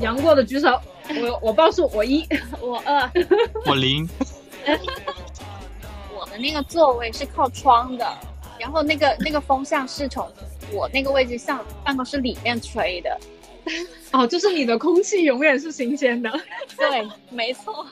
[0.01, 2.27] 阳过的举手，我我报数，我一，
[2.61, 3.11] 我二，
[3.67, 4.09] 我零。
[6.15, 8.19] 我的那个座位是靠窗的，
[8.59, 10.29] 然后那个那个风向是从
[10.73, 13.17] 我那个位置向办公室里面吹的。
[14.13, 16.31] 哦，就是你的空气永远是新鲜的。
[16.77, 17.87] 对，没错。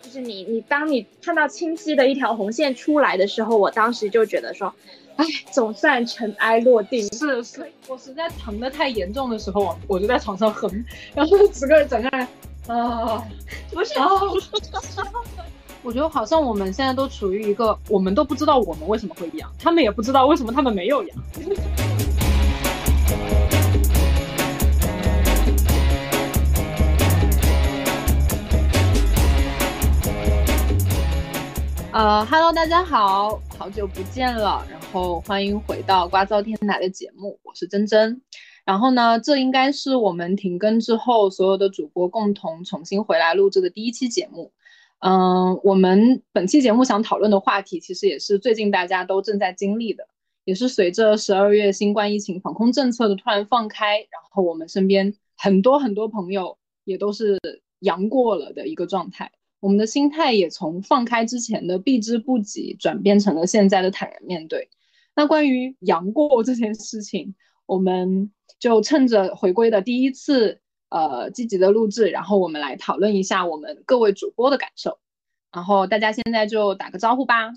[0.00, 4.72] 就是你你当你看到清晰的一条红线出来的时候，我当时就觉得说。
[5.14, 7.02] 哎，总算尘埃落定。
[7.12, 10.82] 是是，我实在疼的太严重的时候，我就在床上哼，
[11.14, 12.26] 然后整个人整个人
[12.66, 13.22] 啊，
[13.70, 14.08] 不是，啊
[15.84, 21.16] 我觉得好像我们现在都处于一个，我们都不知道我们为什么会阳，他们也不知道为什么他们没有阳。
[31.92, 38.22] 呃哈喽，大家好，好久不见了，然后欢迎回到瓜噪天台的节目，我是珍珍。
[38.64, 44.50] 然后呢，这应该是我们停更之后所有的主播共同重新回来录制的第一期节目。
[45.00, 50.08] 嗯，我们本期节目想讨论的话题，其实也是最近大家都正在经历的，
[50.46, 57.38] 也是随着十二月新冠疫情防控政策的突然放开，然后我们身边很多很多朋友也都是
[57.80, 59.30] 阳过了的一个状态。
[59.62, 64.68] 我们的心态也从放开之前的避之不及，转变成了现在的坦然面对。
[65.14, 74.98] 那关于杨过这件事情，我们就趁着回归的第一次，呃，积极的录制，然后我们来讨论一下我们各位主播的感受。
[75.52, 77.52] 然后大家现在就打个招呼吧。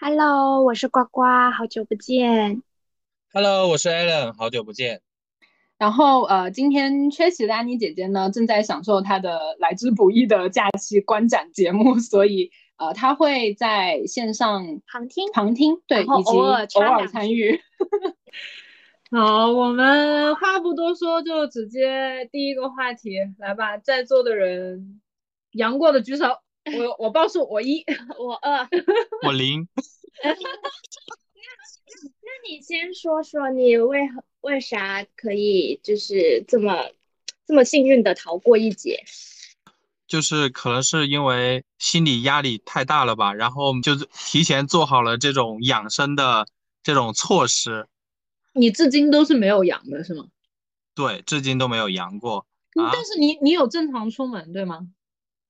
[0.00, 2.62] Hello，我是呱呱，好久不见。
[3.34, 5.02] Hello，我是 Allen，好久不见。
[5.84, 17.60] 然后，呃，今天缺席的安妮姐姐呢，正在享受她的来之不易的假期观展节目，所以，呃，她会在线上旁听，旁听，对，以及偶尔参与。
[19.12, 23.76] 好，我们话不多说，就直接第一个话题来吧。
[23.76, 25.02] 在座的人
[25.52, 26.24] 杨过的举手，
[26.78, 27.84] 我我报数，我一，
[28.18, 28.66] 我二，
[29.26, 29.68] 我零。
[32.02, 36.90] 那你先说说你为何为啥可以就是这么
[37.46, 39.04] 这么幸运的逃过一劫？
[40.06, 46.46] 就是可能是因为心理压力太大了吧，然后就是提前做好了这种养生的
[46.82, 47.88] 这种措施。
[48.52, 50.26] 你至今都是没有阳的是吗？
[50.94, 52.46] 对，至今都没有阳过。
[52.74, 54.86] 但是你你有正常出门对吗？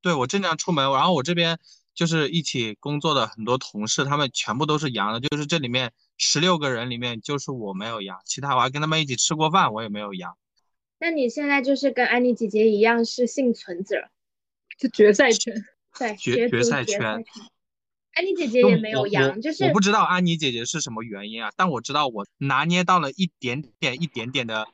[0.00, 1.58] 对，我正常出门，然后我这边
[1.94, 5.92] 就是一起工作的很多同事，他们全部都是阳的，就是这里面。
[6.16, 10.36] 十六个人里面就是我没有阳，其他我还跟他们一起吃过饭，我也没有阳。
[10.98, 14.08] 那你现在就是跟安妮姐姐一样是幸存者，
[14.78, 15.54] 就决赛圈，
[15.98, 17.24] 对决决赛圈。
[18.14, 24.68] 安妮姐姐也没有阳，就是我不知道安妮姐姐是什么原因啊，但我知道我拿捏到了一点点一点点的，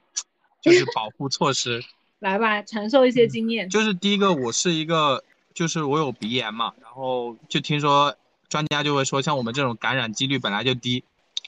[0.61, 1.83] 就是保护措施。
[2.21, 3.71] 来吧，传授一些经验。
[3.71, 5.25] 就是第一个，我是一个，
[5.55, 8.15] 就是我有鼻炎嘛，然后就听说
[8.51, 11.03] 专家就会说，像我们这种感染几率本来就低。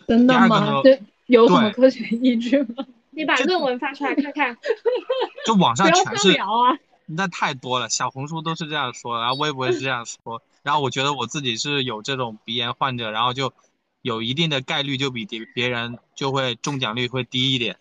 [0.07, 0.81] 真的吗？
[0.83, 2.85] 这有什么科学依据吗？
[3.15, 4.57] 你把论文发出来看看。
[5.47, 13.53] 就网上全是聊啊，那太多了，小红书都是这样说，然后微博是这样说，然后我觉得我自己是有这种鼻炎患者，然后就
[14.01, 17.77] 有一定的概率就比别别人就会中奖率会低一点。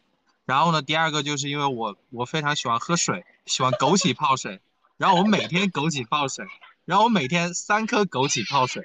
[0.46, 4.60] 然后呢，第二个就是因为我我非常喜欢喝水，喜欢枸杞泡水，
[4.98, 6.46] 然后我每天枸杞泡水，
[6.84, 8.84] 然后我每天三颗枸杞泡水。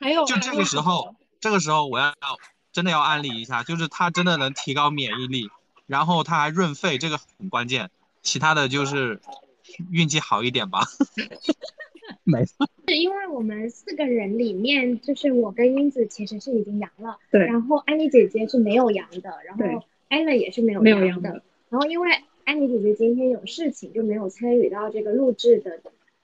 [0.00, 1.14] 还有就这个时候。
[1.42, 2.14] 这个时候我要
[2.72, 5.50] 真的要安利一下，就是它真的能提高免疫力，
[5.88, 7.90] 然后它还润肺，这个很关键。
[8.22, 9.20] 其他的就是
[9.90, 10.82] 运气好一点吧。
[12.22, 17.44] 没错，是因为我们四个人里面，就是我跟英子其实是已经阳了，对。
[17.46, 21.42] 然后安妮姐姐是没有阳的，然后艾伦也是没有阳的。
[21.70, 22.08] 然后因为
[22.44, 25.80] 安妮姐姐今天有事情，就没有参与到这个录制的。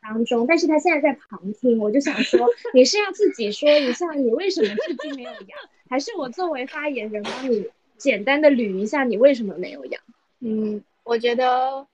[0.09, 5.59] 当中，但是他现在在旁听，我就想说，你是要自己说一下你为什么至今没有阳，
[5.91, 7.69] 还是我作为发言人帮你
[7.99, 10.01] 简单的捋一下你为什么没有阳？
[10.41, 11.87] 嗯，我觉得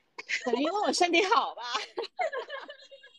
[0.45, 1.63] 可能因为我身体好吧，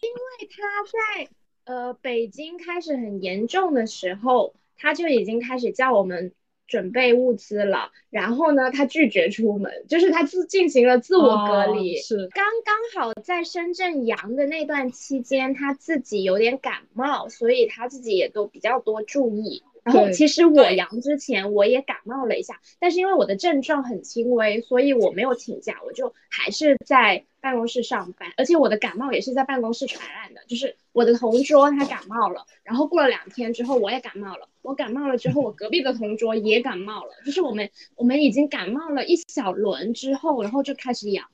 [0.02, 1.30] 因为他在
[1.66, 6.32] 呃北京开始很严重的时候，他就已经开始叫我们。
[6.68, 11.98] 准备物资了，然后呢，他拒绝出门，就是他自进行了自我隔离。
[11.98, 19.64] 是刚刚好在深圳阳的那段期间，他自己有点感冒，所以他自己也都比较多注意。
[19.86, 41.30] 然后其实我阳之前我也感冒了一下，但是因为我的症状很轻微，所以我没有请假，我就还是在办公室上班，而且我的感冒也是在办公室传染的，就是我的同桌他感冒了，然后过了两天之后我也感冒了，我感冒了之后我隔壁的同桌也感冒了，就是我们我们已经感冒了一小轮之后，然后就开始阳了。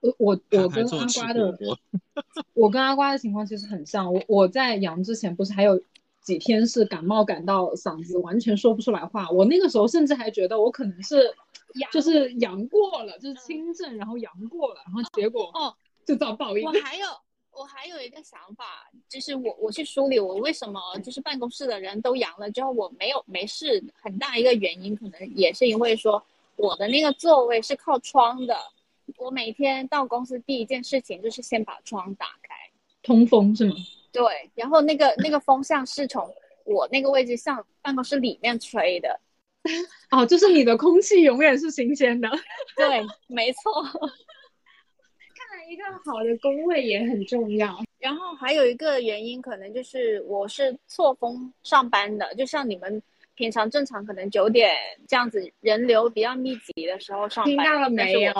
[0.00, 1.58] 我我我跟阿瓜的，
[2.54, 4.12] 我跟阿瓜的情况其实很像。
[4.12, 5.80] 我我在阳之前不是还有
[6.22, 11.34] 几天是感冒感到嗓子完全说不出来话，我那个时候甚至还觉得我可能是
[11.90, 15.74] 就是阳过了，就是轻症，然后阳过了，然后结果哦，
[16.06, 16.72] 就遭报应我。
[16.80, 17.06] 还有
[17.50, 18.64] 我还有一个想法，
[19.08, 26.22] 就是我我去梳理我为什么就是办公室的人都阳了之后我没有没事，很大一个原因可能也是因为说
[26.56, 28.56] 我的那个座位是靠窗的，
[29.18, 32.54] 我每天到公司第一件事情就是先把窗打开，
[33.02, 33.74] 通风是吗？
[34.12, 36.28] 对，然后那个那个风向是从
[36.64, 39.18] 我那个位置向办公室里面吹的，
[40.12, 42.28] 哦，就是你的空气永远是新鲜的。
[42.76, 43.82] 对，没错。
[45.34, 47.82] 看来一个好的工位也很重要。
[47.98, 53.02] 然后还有一个原因，可能就是我是错峰上班的，就像你们
[53.34, 54.70] 平常正常可能九点
[55.08, 58.32] 这样子人流比较密集的时候上班，听到了没有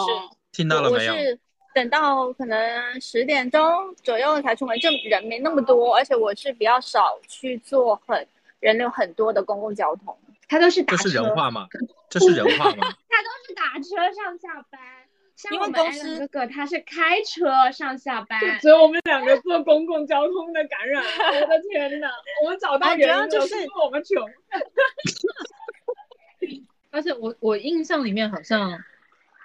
[0.52, 1.18] 听到了没有我？
[1.18, 1.38] 是
[1.74, 3.60] 等到可能十点钟
[4.02, 8.26] 左右才出门，就人没那么多，而且我是比较少去坐很
[8.60, 10.14] 人流很多的公共交通。
[10.48, 11.66] 他都是打车，这是人话吗？
[12.10, 12.94] 这是人话吗？
[13.08, 14.78] 他都是打车上下班。
[15.34, 22.10] 像因为我们公司哥哥他是开车上下班，只有我们两个坐公共交通的感染，我的天呐，
[22.44, 24.22] 我们找到原因了，就是因为我们穷。
[26.90, 28.78] 而且我我印象里面好像，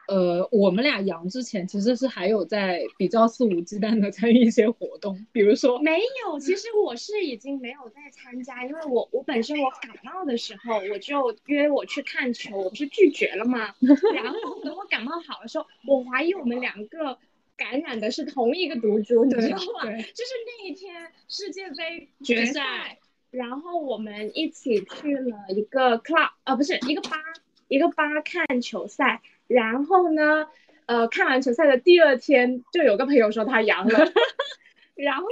[0.08, 13.76] 呃，我们俩阳之前其实是还有在比较肆无忌惮的参与一些活动，比如说没有，其实我是已经没有在参加，因为我我本身我感冒的时候，我就约我去看球，我不是拒绝了吗？
[14.16, 17.18] 然后等我感冒好的时候，我怀疑我们两个
[17.58, 19.84] 感染的是同一个毒株，你知道吗？
[19.84, 22.98] 对就是那一天世界杯决赛，
[23.30, 27.18] 然后我们一起去了一个 club，呃，不是一个吧，
[27.68, 30.48] 一个吧看球赛，然后呢，
[30.86, 34.12] 呃，看完球赛的第二天，就有个朋友说他阳了。
[34.96, 35.26] 然后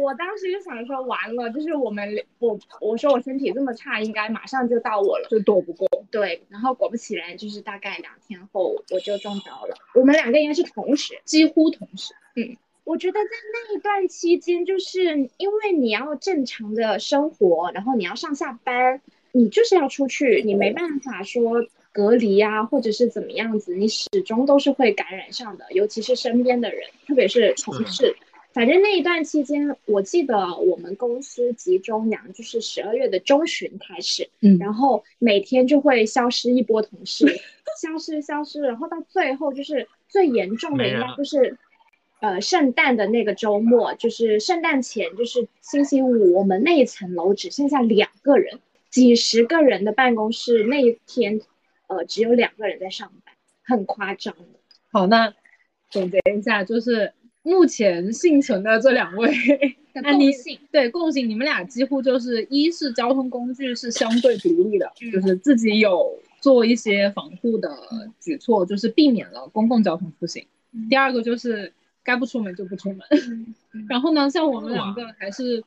[0.00, 5.28] 我当时就想说，完了，就是我们我我说我身体这么差，应该马上就到我了。
[5.30, 5.88] 就躲不过。
[6.10, 9.76] 对，然后果不其然，就是大概两天后我就中招了。
[9.94, 15.04] 我们两个应该是同时，几乎同时，嗯我觉得在那一段期间，就是
[15.36, 28.16] 因为你要正常的生活，然后你要上下班，你就是要出去，你没办法说隔离啊，或者是怎么样子，你始终都是会感染上的，尤其是身边的人，特别是同事。
[28.54, 34.58] 反正那一段期间，我记得我们公司集中阳就是十二月的中旬开始，嗯。
[34.58, 37.26] 然后每天就会消失一波同事，
[37.80, 41.56] 消失消失，然后到最后就是最严重的应该就是，
[42.20, 48.60] 呃，圣诞的那个周末，就是圣诞前，就是星期五，我们那一层楼只剩下两个人，
[48.90, 51.40] 几十个人的办公室那一天，
[51.92, 53.34] 呃，只有两个人在上班，
[53.64, 54.44] 很夸张的。
[54.90, 55.32] 好，那
[55.90, 57.12] 总结一下，就是
[57.42, 59.30] 目前幸存的这两位，
[60.02, 67.76] 安妮性，对共性，你们俩几乎就是一是交通工具是相对独立的，就是自己有做一些防护的
[68.20, 70.46] 举措，就是避免了公共交通出行。
[70.88, 71.72] 第二个就是
[72.02, 73.00] 该不出门就不出门。
[73.88, 75.62] 然后呢，像我们两个还是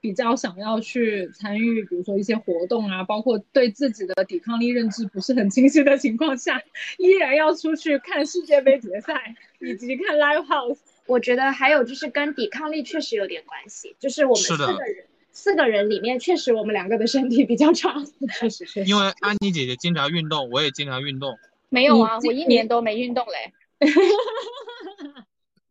[0.00, 6.60] 比较想要去参与，比如说一些活动啊，包括对自己的抵抗力认知不是很清晰的情况下，
[6.98, 10.78] 依然要出去看世界杯决赛以及看 live house。
[11.06, 17.94] 我觉得还有就是跟抵抗力确实有点关系，就是我们四个人，四个人里面确实我们两个的身体比较差。
[18.38, 21.36] 确实确实因为安妮姐姐经常运动，我也经常运动，
[21.68, 23.52] 没有啊，我一年都没运动嘞。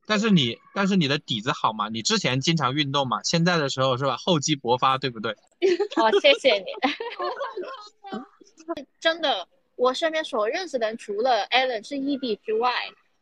[0.09, 5.31] 但是你但是你的底子好嘛，你之前经常运动嘛，现在的时候是吧，厚积薄发，对不对？
[5.97, 6.65] 哦，谢谢你。
[8.99, 12.73] 真的，我身边所认识的人，除了 Alan 是异地之外，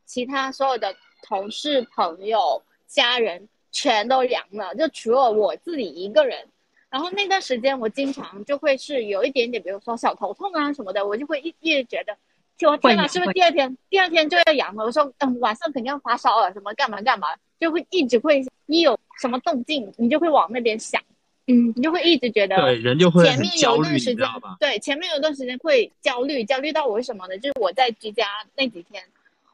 [0.06, 6.48] 其他所有的同事、朋友、家人全都阳了，就除了我自己一个人。
[6.90, 12.18] 然后那段时间，我经常就会是有一点点，比如说小头痛啊什么的，我就会一一直觉得，
[12.66, 14.86] 我天哪，是不是第二天第二天就要阳了？
[14.86, 17.28] 我说，嗯，晚上肯定要发烧了，什么干嘛干嘛，
[17.60, 21.00] 就会一直会一有什么动静，你就会往那边想，
[21.46, 24.28] 嗯，你就会一直觉得对，人就会前面有焦虑，你一段时间
[24.60, 27.38] 对，前面有一段时间会焦虑，焦虑到我什么呢？
[27.38, 29.04] 就是我在居家那几天，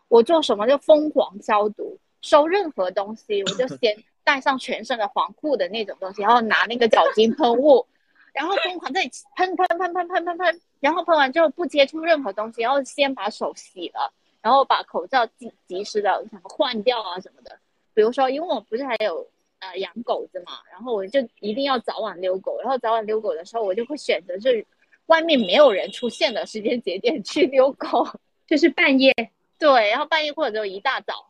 [0.07, 7.85] 我做什么就疯狂消毒，收任何东西我就先 带上全身的防护的那种东西，然后拿那个酒精喷雾，
[8.33, 9.01] 然后疯狂在
[9.35, 14.11] 喷喷喷喷喷喷喷，然后喷完之后不接触任何东西，然后先把手洗了，
[14.41, 17.59] 然后把口罩及及时的什么换掉啊什么的。
[17.93, 19.27] 比如说，因为我不是还有
[19.59, 24.65] 呃养狗子嘛，然后我就一定要早晚遛狗，然后早晚遛狗的时候，我就会选择是
[25.05, 28.07] 外面没有人出现的时间节点去遛狗，
[28.47, 29.13] 就是半夜。
[29.59, 31.27] 对，然后半夜或者就一大早，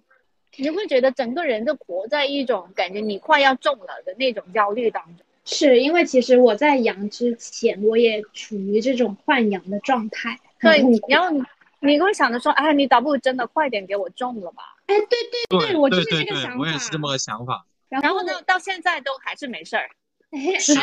[0.55, 5.25] 你会觉得整个人就活在一种感觉你快要中了的那种焦虑当中。
[5.45, 10.39] 是因为其实我在阳之前，我也处于这种换阳的状态。
[10.61, 11.43] 对，然后你
[11.81, 14.63] 你会想着说，哎，你倒不如真的快点给我中了吧？
[14.85, 16.57] 哎，对对对，我就是这个想法。
[16.59, 17.65] 我也是这么个想法。
[17.89, 19.89] 然后呢，到现在都还是没事儿。
[20.59, 20.73] 是，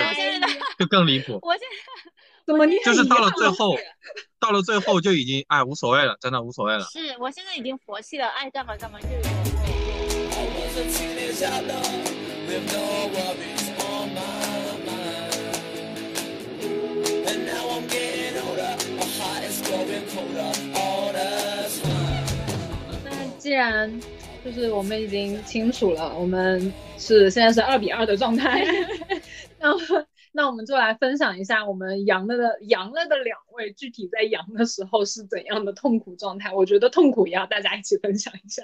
[0.78, 1.38] 就更离谱。
[1.42, 2.12] 我现在
[2.46, 3.76] 怎么你就是到了最后，
[4.38, 6.84] 到了最后就已经哎无所谓了，真的无所谓了。
[6.84, 9.08] 是我现在已经佛系了，爱干嘛干嘛就。
[23.04, 23.90] 那既然
[24.44, 28.64] 就是我们已经清楚了，我们是现在是二比二的状态，
[29.60, 29.68] 那
[30.32, 36.52] 那我们就来分享一下我们阳了的阳了的两位具体在阳的时候是怎样的痛苦状态。
[36.54, 38.62] 我觉得痛苦也要大家一起分享一下。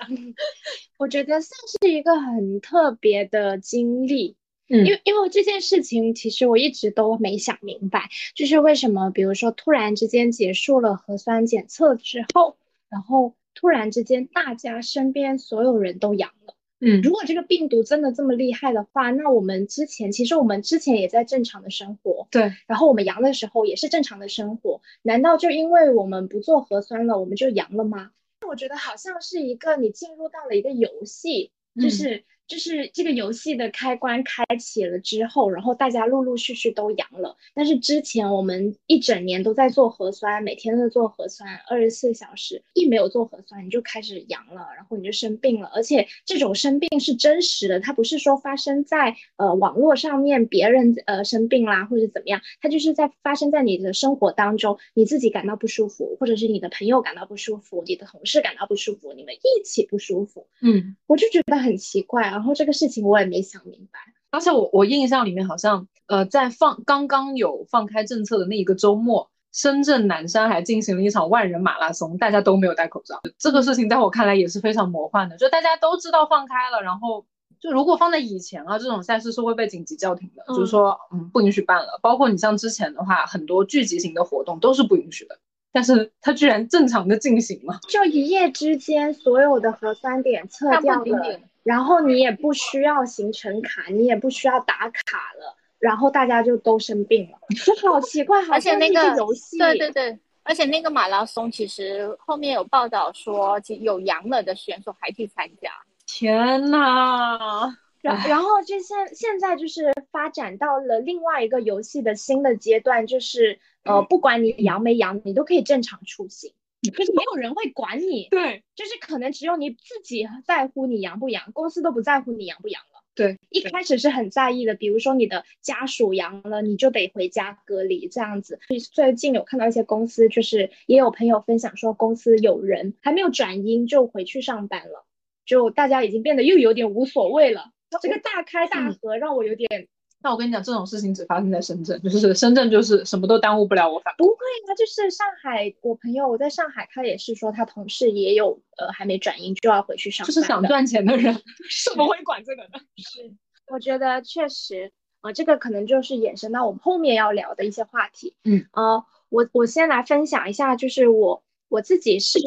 [0.97, 4.37] 我觉得算是一个很特别的经历。
[4.69, 12.57] 嗯，因为因为这件事情，其实我一直都没想明白，就是为什么，比如说突然之间结束了核酸检测之后，
[12.89, 16.55] 然后突然之间大家身边所有人都阳了。
[16.81, 28.11] 嗯，如果这个病毒真的这么厉害的话，那我们之前其实我们之前也在正常的生活，对，然后我们阳的时候也是正常的生活，难道就因为我们不做核酸了，我们就阳了吗？
[28.47, 32.25] 我觉得好像是一个你进入到了一个游戏，就是。
[32.49, 37.37] 就是这个游戏的开关开启了之后，然后大家陆陆续续都阳了。
[37.55, 45.71] 但是之前我们一整年都在做核酸，每天都在做核酸，二十四小时一没有做核酸，你就开始阳了，然后你就生病了。
[45.75, 60.47] 而且这种生病是真实的，它不是说发生在呃网络上面别人呃生病啦或者怎么样，它就是在发生在你的生活当中，你自己感到不舒服，或者是你的朋友感到不舒服，你的同事感到不舒服，你们一起不舒服。
[60.63, 62.36] 嗯，我就觉得很奇怪。
[62.37, 63.99] 然后这个事情我也没想明白，
[64.31, 73.23] 而且我我印象里面好像，呃，在放刚刚有放开政策的那一个周末，深圳南山还进行了一场万人马拉松，大家都没有戴口罩。
[73.39, 77.25] 这个事情在我看来也是非常魔幻的，就大家都知道放开了，然后
[77.59, 81.99] 就如果放在以前啊，这种赛事是会被紧急叫停的，就是说，嗯，不允许办了。
[82.03, 85.39] 包括你像之前的话，很多聚集型的活动都是不允许的，
[85.73, 91.41] 但是它居然正常的进行了，就一夜之间所有的核酸点撤掉了。
[91.67, 97.39] 然后你也不需要行程卡，你也不需要打卡了，然后大家就都生病了，
[97.91, 105.73] 好奇怪，而且那个游戏，对对对，而且那个马拉松其实后面有报道说，有阳了的选手还去参加。
[106.07, 107.77] 天呐！
[108.01, 116.53] 然然后就现现在就是发展到了另外一个游戏的新的阶段，就是呃，不管你阳没阳，你都可以正常出行。
[116.91, 123.03] 就是没有人会管你， 对，就是可能只有你自己在乎你阳不阳，公司都不在乎你阳不阳了。
[123.15, 128.61] 对，一开始是很在意的，比如说你的家属阳了，你就得回家隔离这样子。
[128.93, 135.07] 最近有看到一些公司，就是也有朋友分享说，公司有人还没有转阴就回去上班了，
[135.47, 137.71] 就大家已经变得又有点无所谓了。
[138.03, 139.89] 这个大开大合让我有点。
[140.27, 144.01] 那我跟你讲，这种事情只发生在深圳，就是深圳就是什么都耽误不了我。
[144.01, 144.35] 反不会
[144.67, 150.35] 啊，就是上海，我朋友我在上海，他也是说他同事也有呃还没转阴就要回去上班。
[150.35, 151.33] 就是想赚钱的人，
[151.89, 152.71] 怎么会管这个呢？
[152.97, 153.37] 是，
[153.73, 154.91] 我觉得确实
[155.21, 158.35] 啊，这个可能就是衍生到我们后面要聊的一些话题。
[158.43, 162.41] 嗯，呃，我我先来分享一下，就是我我自己是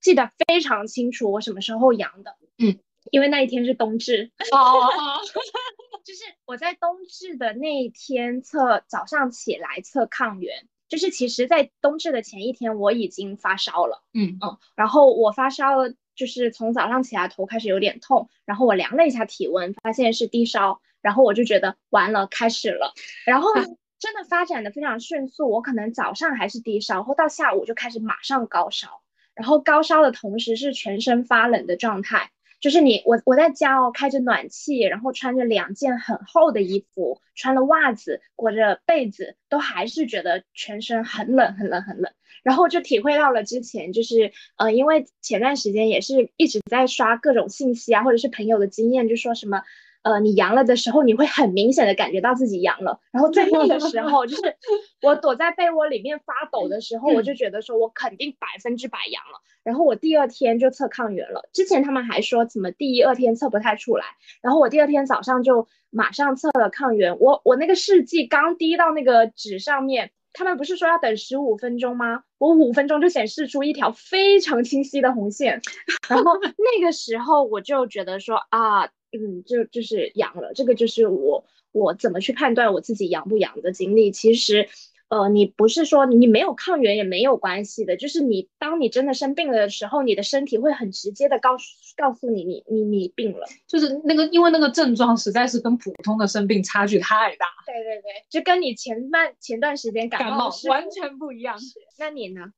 [0.00, 2.34] 记得非常清楚我什么时候阳的。
[2.56, 2.78] 嗯。
[3.12, 4.82] 因为那一天是冬至哦，
[6.06, 22.94] 就是我在冬至的那一天测早上起来测抗原，就是其实，在冬至的前一天我已经发烧了，嗯嗯，然后我发烧了，就是从早上起来头开始有点痛，然后我量了一下体温，发现是低烧，然后我就觉得完了，开始了，
[23.26, 23.50] 然后
[23.98, 29.02] 真的发展的非常迅速，我可能早上还是低烧，然后到下午就开始马上高烧，
[29.34, 32.30] 然后高烧的同时是全身发冷的状态。
[32.60, 42.12] 就是你我我在家哦，开着暖气，然后穿着两件很厚的衣服，穿了袜子，裹着被子，都还是觉得全身很冷很冷很冷。
[42.42, 49.62] 然后就体会到了之前就是呃，因为前段时间也是一直在刷各种信息啊，或者是朋友的经验，就说什么
[50.02, 53.00] 呃，你阳了的时候，你会很明显的感觉到自己阳了。
[53.10, 54.42] 然后在那个时候，就是
[55.02, 59.40] 我躲在被窝里面发抖的时候，我就 觉得说我肯定百分之百阳了。
[59.66, 64.04] 然后我第二天就测抗原了，之前他们还说怎么第一二天测不太出来，
[64.40, 67.18] 然后我第二天早上就马上测了抗原。
[67.18, 70.12] 我我那个试剂刚滴到那个纸上面。
[70.38, 72.22] 他们不是说要等十五分钟吗？
[72.36, 75.62] 我五分钟就显示出一条非常清晰的红线，
[76.10, 80.52] 然后那个时候我就觉得说啊，嗯，就就是阳了。
[80.54, 81.42] 这个就是我
[81.72, 84.12] 我怎么去判断我自己阳不阳的经历。
[84.12, 84.68] 其实。
[85.08, 91.64] 呃，你不是说你没有抗原也没有关系的，就是你当你真的生病了的时候，你的身体会很直接的告诉
[91.96, 97.46] 告诉你，你你你病了，就是那个因为那个症状实在是跟普通的生病差距太大。
[97.66, 101.56] 对对对，就跟你前半前段时间感冒完全不一样。
[101.98, 102.52] 那你呢？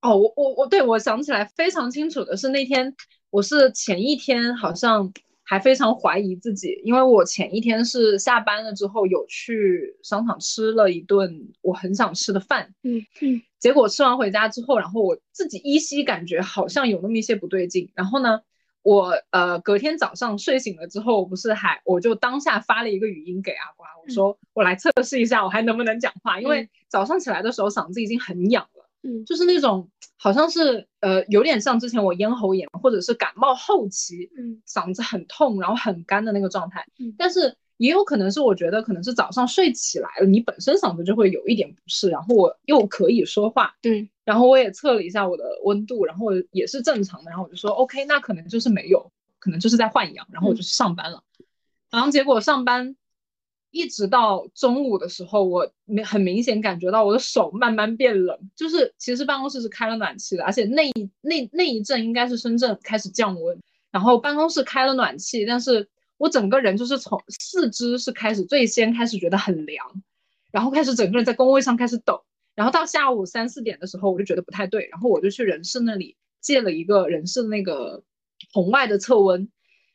[0.00, 2.96] 哦，我我我对我想起来非常清楚的是那天，
[3.30, 5.12] 我是前一天好像。
[5.44, 18.40] 还非常怀疑自己，因为我前一天是下班了之后有去商场吃了一顿我很想吃的饭，嗯嗯，结果吃完回家之后，然后我自己依稀感觉好像有那么一些不对劲，然后呢，
[18.82, 28.81] 我呃隔天早上睡醒了之后，不是还我就当下发了一个语音给阿瓜，我说我来测试一下我还能不能讲话，因为早上起来的时候嗓子已经很痒了。
[29.02, 36.86] 嗯，就是那种好像是呃，有点像之前我咽喉炎或者是感冒后期，嗯，嗓子很痛，然后很干的那个状态。
[36.98, 51.22] 嗯，但是也有可能是我觉得可能是早上睡起来了，你本身嗓子就会有一点不适，然后我又可以说话，对，然后我也测了一下我的温度，然后也是正常的，然后我就说 OK，那可能就是没有，可能就是在换氧，然后我就去上班了，
[51.90, 52.96] 然后结果上班。
[53.72, 63.58] 一直到中午的时候，我明很明显感觉到我的手慢慢变冷，就是其实办公室是开了暖气的，而且那一那那一阵应该是深圳开始降温，
[63.90, 65.88] 然后办公室开了暖气，但是
[66.18, 70.02] 我整个人就是从四肢是开始最先开始觉得很凉，
[70.50, 72.22] 然后开始整个人在工位上开始抖，
[72.54, 78.04] 然后到下午三四点的时候我就觉得不太对，然后我就去人事那里借了一个人事的那个
[78.52, 79.48] 红外的测温，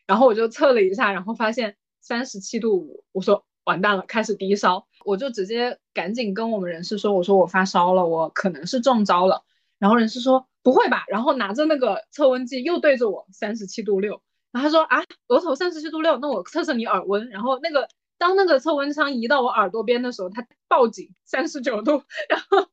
[0.08, 3.46] 然后我就测了一下，然后发现三十七度五，我说。
[3.68, 9.44] 完蛋了，开始低烧，我就直接赶紧跟我们人事说，我说我发烧了，我可能是中招了。
[9.78, 14.22] 然后人事说不会吧，然后拿着那个测温计又对着我三十七度六，
[14.54, 17.30] 然后他说啊，额头三十七度六，那我测测你耳温。
[17.30, 22.04] 然后那个当那个测温枪移到我耳朵边的时候，他报警三十九度。
[22.30, 22.70] 然后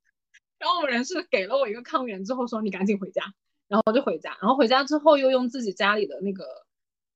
[0.60, 3.34] 然后我们人事给了我一个抗原之后说你赶紧回家，
[3.66, 6.44] 然后我就回家，然后回家之后又用自己家里的那个。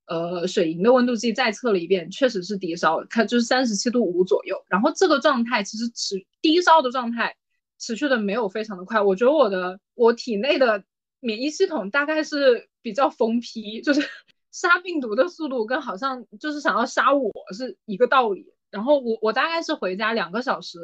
[0.09, 4.64] 呃，水银的温度计再测了一遍，确实是低烧，它就是三十七度五左右。
[4.68, 7.37] 然后这个状态其实持低烧的状态
[7.79, 10.83] 持续的没有非常的快，我觉得我的我体内的
[11.21, 14.01] 免疫系统大概是比较疯批，就是
[14.51, 18.47] 杀病毒的速度跟好像就是想要杀我是一个道理。
[18.71, 20.79] 然后我我大概是回家两个小时，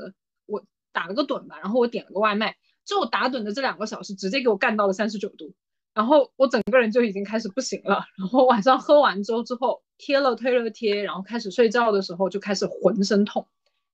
[0.46, 5.54] 我打了个盹吧，然后我点了个外卖，就打盹的这两个小时直接给我干到了三十九度。
[5.94, 13.46] 然后我整个人就已经开始不行了，然后晚上喝完粥之后贴了退热贴，然后开始睡觉的时候就开始浑身痛，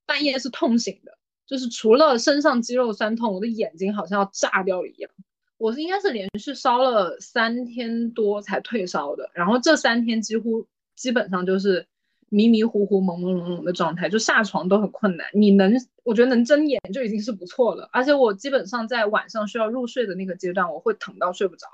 [0.07, 5.11] 半夜是痛醒的，就是除了身上肌肉酸痛，我的眼睛好像要炸掉了一样。
[5.59, 11.87] 我是应该是连续烧了三天多才退烧的，然后这三天几乎基本上就是
[12.31, 15.27] 迷迷糊糊、朦朦胧胧的状态，就下床都很困难。
[15.35, 21.67] 你能，我觉得能睁眼就已经是不错了，而且我基本上在晚上需要入睡的那个阶段，我会疼到睡不着。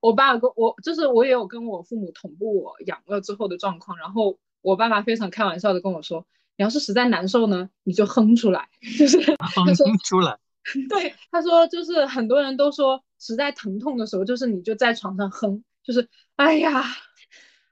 [0.00, 8.68] 我爸跟我就是我也有跟我父母同步我养了之后的状况，然后我爸爸非常开玩笑的跟我说：“你要是实在难受呢，你就哼出来。”
[8.98, 9.18] 就是
[9.56, 10.38] 哼出来。
[10.88, 16.82] 对，他说就是很多人都说实在疼痛的时候，就是你就在床上哼，就是哎呀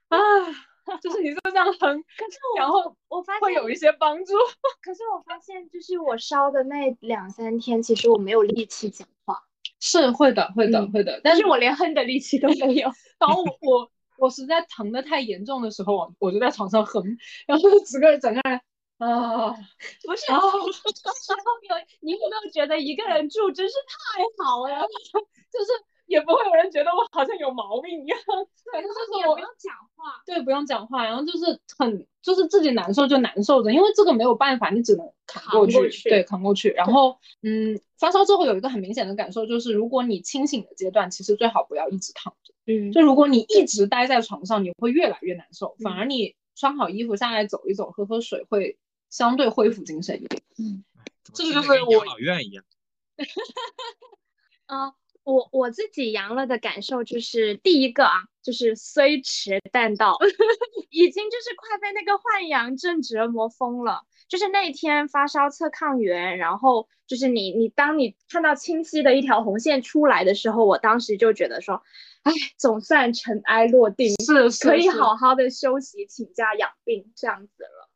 [0.09, 0.19] 啊，
[1.03, 1.79] 就是你就这样哼。
[1.79, 4.33] 可是然后我发现会有一些帮助。
[4.81, 9.43] 可是我发现就是我烧的那两三天，其实我没有力气讲话。
[9.81, 12.91] 是会的，会的，会的，但是我连哼的力气都没有。
[13.19, 17.03] 然后我我我实在疼的太严重的时候，我就在床上哼，
[17.47, 18.61] 然后整个整个人
[18.99, 19.51] 啊，
[20.05, 20.67] 不是，然后有
[22.01, 24.87] 你有没有觉得一个人住真是太好了？
[25.53, 25.71] 就是。
[26.09, 28.19] 也不会有人觉得我好像有毛病一样，
[28.73, 28.95] 对，就是
[29.29, 36.71] 我不用讲话，对，不用讲话，然后就是很，就是自己难受就难受着，因为这个没有办法，你只能扛过去，对，扛过去。
[36.71, 48.79] 然后，嗯，发烧之后有一个很明显的感受就是，如果你清醒的阶段，其实最好不要一直躺着，嗯，就如果你一直待在床上，你会越来越难受，反而你穿好衣服下来走一走，喝喝水，会
[49.11, 50.43] 相对恢复精神一点。
[50.59, 50.85] 嗯，
[51.35, 52.65] 这个就是我老院一样。
[54.65, 54.95] 啊。
[55.33, 60.17] 我我自己阳了的感受就是第一个啊，就是虽迟但到，
[60.91, 64.05] 已经就是快被那个换阳症折磨疯了。
[64.27, 71.83] 就是那天发烧测抗原，然后就是你你当你看到清晰的一条红线出来的时候，我当时就觉得说，
[72.23, 77.91] 哎，总算尘埃落定，是可以好好的休息，请假养病这样子了。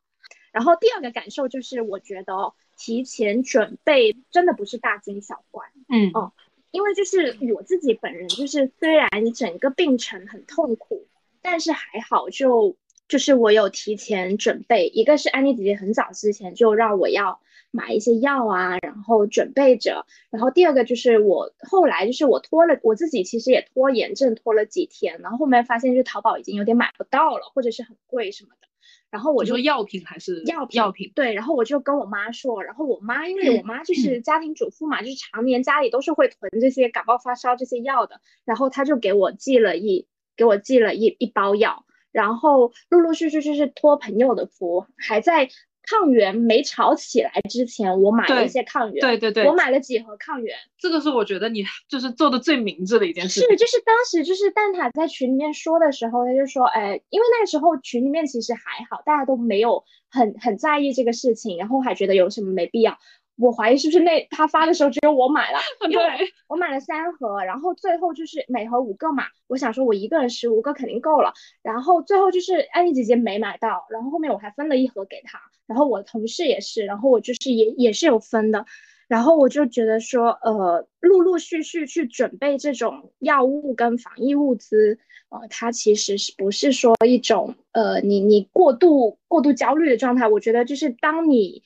[0.51, 6.33] 然后第二个感受就是，我觉得提前准备真的不是大惊小怪，嗯哦，
[6.73, 11.07] 因为就是我自己本人就是虽然整个病程很痛苦，
[11.41, 12.75] 但是还好就。
[13.09, 20.05] 就是我有提前准备，一个是安妮姐姐很早之前就让我要买一些药啊，然后准备着。
[20.31, 28.67] 然后第二个就是我后来就是我拖了我自己其实也拖延症拖了几天，然后后面发现就淘宝已经有点买不到了，或者是很贵什么的。
[29.13, 41.85] 然后我就药品还是药品药品对，然后我就跟我妈说，然后我妈因为我妈就是家庭主妇嘛，就是常年家里都是会囤这些感冒发烧这些药的，然后她就给我寄了一给我寄了一一包药。
[42.11, 45.49] 然后陆陆续续就是托朋友的福，还在
[45.83, 49.01] 抗原没炒起来之前，我买了一些抗原。
[49.01, 50.55] 对对对，我买了几盒抗原。
[50.79, 53.41] 这个是我觉得你就是做的最明智的一件事。
[53.41, 62.97] 是，就是当时就是蛋挞在群里面说的时候，他就说，哎，因为那个时候群里面其实还好，大家都没有很很在意这个事情，然后还觉得有什么没必要。
[63.35, 65.57] 我怀疑是不是那他发的时候只有我买了，
[65.91, 65.99] 对，
[66.47, 78.65] 我买了三盒，然后最后就是每盒五个嘛，我想说我一个人十五个肯定够了，然后最后就是安妮姐姐没买到，然后后面我还分了一盒给她，然后我同事也是，然后我就是也也是有分的，
[79.07, 90.27] 然后我就觉得说，呃，陆陆续续去准备这种药物跟防疫物资，呃，它其实是不是说一种呃你你过度过度焦虑的状态？
[90.27, 91.63] 我觉得就是当你。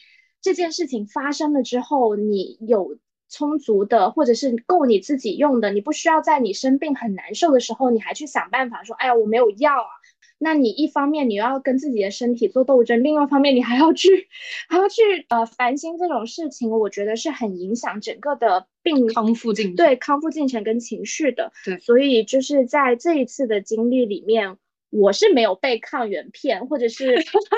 [0.47, 2.97] 这件事情发生了之后，你有
[3.29, 9.89] 充足的或者是够你自己用的，你不需要在你生病很难受的时候，你还去想办法说，哎呀，我没有药啊。
[10.37, 14.29] 那你一方面你要跟自己的身体做斗争，另外一方面你还要去
[14.69, 21.51] 还要去呃烦心这种事情，我觉得是很影响整个的病康复进程，对康复进程跟情绪的。
[21.65, 24.55] 对，所以就是在这一次的经历里面。
[24.89, 27.15] 我是没有被抗原骗，或者是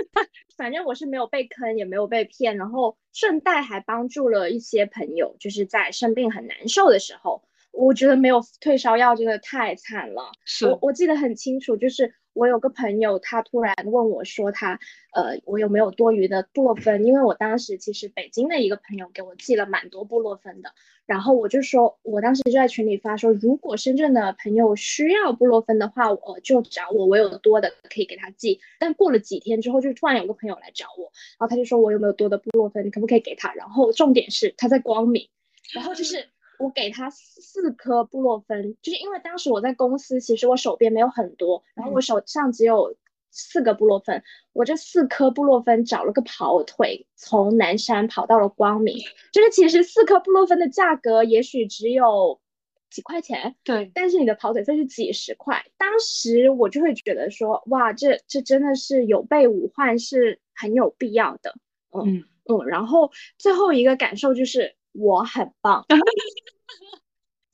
[0.58, 10.32] 反正我是没有被坑，也没有被骗，然后顺带还帮助了一些朋友，就是在生病很难受的时候，我觉得没有退烧药真的太惨了。
[10.68, 14.80] 我我记得很清楚，就是我有个朋友，他突然问我说，他
[15.14, 17.06] 呃，我有没有多余的布洛芬？
[17.06, 20.74] 因为我当时其实北京的一个朋友给我寄了蛮多布洛芬的。
[21.06, 28.60] 然后我就说，我当时就在群里发说，如果深圳的朋友需要布洛芬的话，我就找我，我有多的可以给他寄。
[28.80, 33.52] 但过了几天之后，就突然有个朋友来找我，然后他就说我有没有多的布洛芬，你可不可以给他？
[33.56, 35.28] 然后重点是他在光明，
[35.74, 42.96] 然后就是我给他四颗布洛芬，就是因为当时我在公司，其实我手边没有很多，然后我手上只有。
[43.32, 48.98] 四个布洛芬，我这四颗布洛芬找了个跑腿，从南山跑到了光明。
[49.32, 52.42] 就是其实四颗布洛芬的价格也许只有
[52.90, 55.64] 几块钱，对，但是你的跑腿费是几十块。
[55.78, 61.54] 当时我就会觉得说，哇，这这真的是有备无患，是很有必要的。
[61.92, 65.86] 嗯嗯，然后最后一个感受就是我很棒。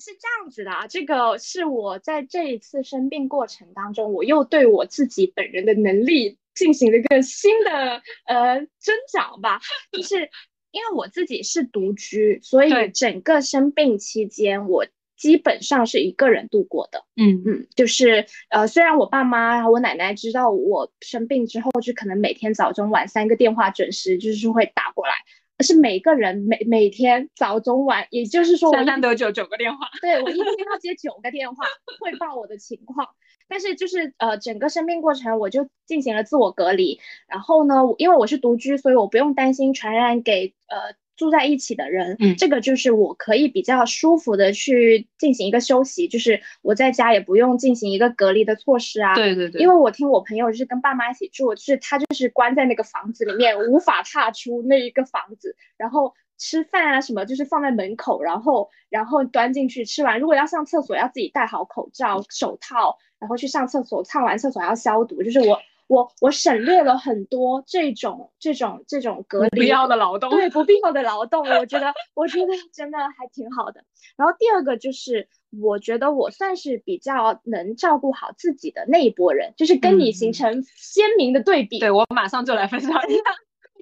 [0.06, 9.60] 是这样子的啊，这个是我在这一次生病过程当中，我又对我自己本人的能力进行了一个新的呃增长吧。
[9.92, 10.30] 就是
[10.70, 14.86] 因为我自己是独居，所以整个生病期间，我
[15.18, 17.04] 基本上是一个人度过的。
[17.16, 25.16] 嗯嗯，就是呃，虽然我爸妈、我奶奶知道我生病之后，就可能每天早中晚三个电话准时就是会打过来。
[25.64, 29.88] 是每个人每每天早中晚，也就是说，我一天都九九个电话。
[30.02, 31.66] 对我一天要接九个电话
[32.00, 33.08] 汇报我的情况。
[33.48, 37.00] 但是就是呃，整个生病过程我就进行了自我隔离。
[37.28, 40.96] 然后呢，因为我是独居，所以我不用担心传染给呃。
[41.16, 49.16] 住在一起的人，嗯，这个就是我可以比较舒服的去进行一个休息，就是我在家也不用进行一个隔离的措施啊。
[49.16, 49.62] 对对对。
[49.62, 65.60] 因为我听我朋友就是跟爸妈一起住，就是他就是关在那个房子里面，无法踏出那一个房子，然后吃饭啊什么就是放在门口，然后然后端进去吃完，如果要上厕所要自己戴好口罩、手套，然后去上厕所，上完厕所要消毒，就是我。
[65.88, 73.84] 我我省略了很多这种这种这种隔离不必要的劳动，对不必要的劳动，我觉得我觉得真的还挺好的。
[74.18, 75.28] 然后第二个就是，
[75.62, 81.80] 我觉得我算是比较能照顾好自己的那一波人，就是跟你形成鲜明的对比。
[81.80, 83.00] 对我马上就来分享一下，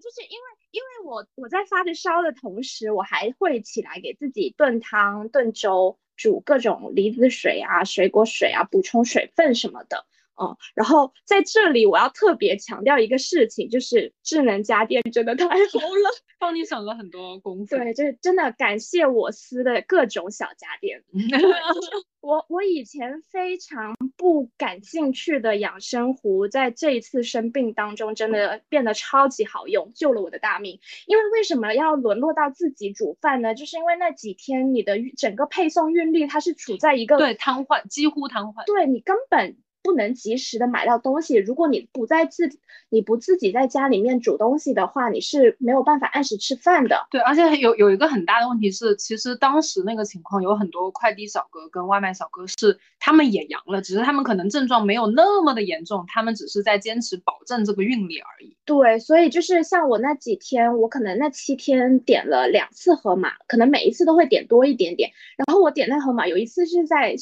[0.01, 10.05] 就是因为因为我我在发着烧的同时，我还会起来给自己炖汤炖粥，煮各种梨子水啊、水果水啊，补充水分什么的。
[10.35, 17.75] 哦，然后在这里我要特别强调一个事情，就是智能家电真的太好了， 帮你省了很多功夫。
[17.75, 21.03] 对，就是真的感谢我司的各种小家电。
[22.19, 30.79] 我我以前非常不感兴趣的养生壶，在这一次生病当中，真的变得超级好用，救了我的大命。
[31.05, 33.53] 因为为什么要沦落到自己煮饭呢？
[33.53, 39.57] 就是因为那几天你的整个配送运力它是处在一个对瘫痪，几乎瘫痪，对你根本。
[39.83, 41.35] 不能及时的买到东西。
[41.35, 42.49] 如果你不在自
[42.89, 47.07] 你不自己在家里面煮东西的话，你是没有办法按时吃饭的。
[47.11, 58.55] 对，而且有有一个很大的问题是，其实当时那个情况有很多快递小哥跟外卖小哥是他们也阳了，只是他们可能症状没有那么的严重，他们只是在坚持保证这个运力而已。
[58.65, 65.11] 对，所以就是像我那几天，我可能那七天点了两次盒马，可能每一次都会点多一点点。
[65.35, 67.15] 然后我点那盒马，有一次是在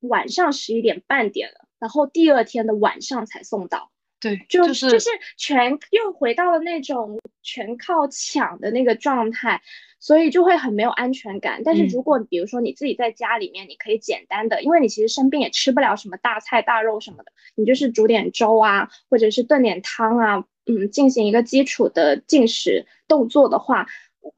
[0.00, 1.67] 晚上十一点半点了。
[1.78, 9.62] 然后第二天的晚上才送到，对，就是就是全又回到了那种全靠抢的那个状态，
[10.00, 11.62] 所以就会很没有安全感。
[11.64, 23.86] 但是如果比如说你自己在家里面，你可以简单的，因为你其实生病也吃不了什么大菜大肉什么的，你就是煮点粥啊，或者是炖点汤啊，嗯，进行一个基础的进食动作的话，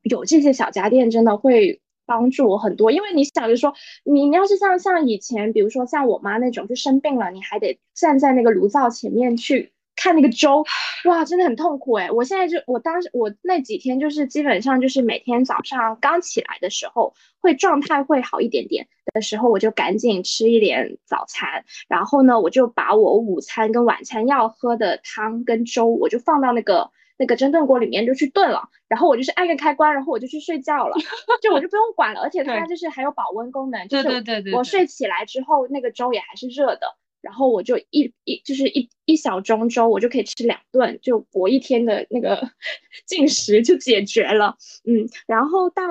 [0.02, 1.80] 有这些小家电真的会。
[2.10, 10.64] 帮助我很多，因为你想着说，你你要是像像以前，比如说像我妈那种，就生病了，你还得站在那个炉灶前面去看那个粥，
[11.06, 12.10] 哇，真的很痛苦哎！
[12.10, 26.90] 我现在就我当时我那几天就是基本上就是每天早上刚起来的时候，会状态会好一点点的时候，我就赶紧吃一点早餐，然后呢，我就把我午餐跟晚餐要喝的汤跟粥，我就放到那个。
[27.20, 30.96] 那个蒸炖锅里面就去炖了，然后我就是按个开关，然后我就去睡觉了，
[31.42, 34.08] 就我就不用管了，而且它就是还有保温功能，就是
[34.56, 42.50] 我睡起来之后那个粥也还是热的，然后我就一一就是一一小盅粥，我就可以吃两顿，就我一天的那个
[43.06, 45.82] 进食就解决了，嗯，然后到。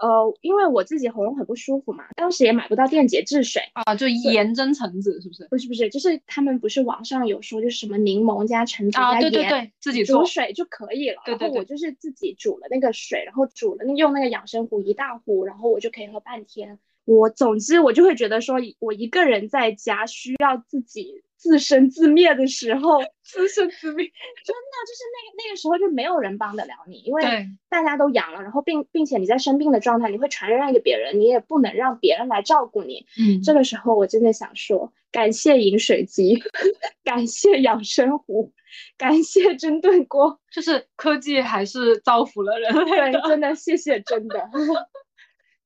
[0.00, 5.48] 呃，因为我自己喉咙很不舒服嘛，当时也买不到电解质水啊，就盐蒸橙子是不是？
[5.50, 11.20] 不是不是，就是他们不是网上有说，就是什么柠檬加橙子加盐，自己煮水就可以了。
[11.26, 16.78] 然后我就是自己煮了那个水，然后煮了用那个养生壶一大壶，然后我就可以喝半天。
[17.16, 21.22] 我总之我就会觉得说，我一个人在家需要自己。
[21.40, 24.04] 自生自灭的时候， 自生自灭，
[24.44, 27.22] 真的就是那个那个时候就没有人帮得了你，因为
[27.68, 33.06] 大家都阳了，然后并并且你在生病的状态，你会传染给别人，你也不能让别人来照顾你。
[33.16, 36.42] 嗯，这个时候我真的想说，感谢饮水机，
[37.04, 38.52] 感谢养生壶，
[38.96, 44.50] 感谢蒸炖锅，就是科技还是造福了人类的，真的谢谢，真的。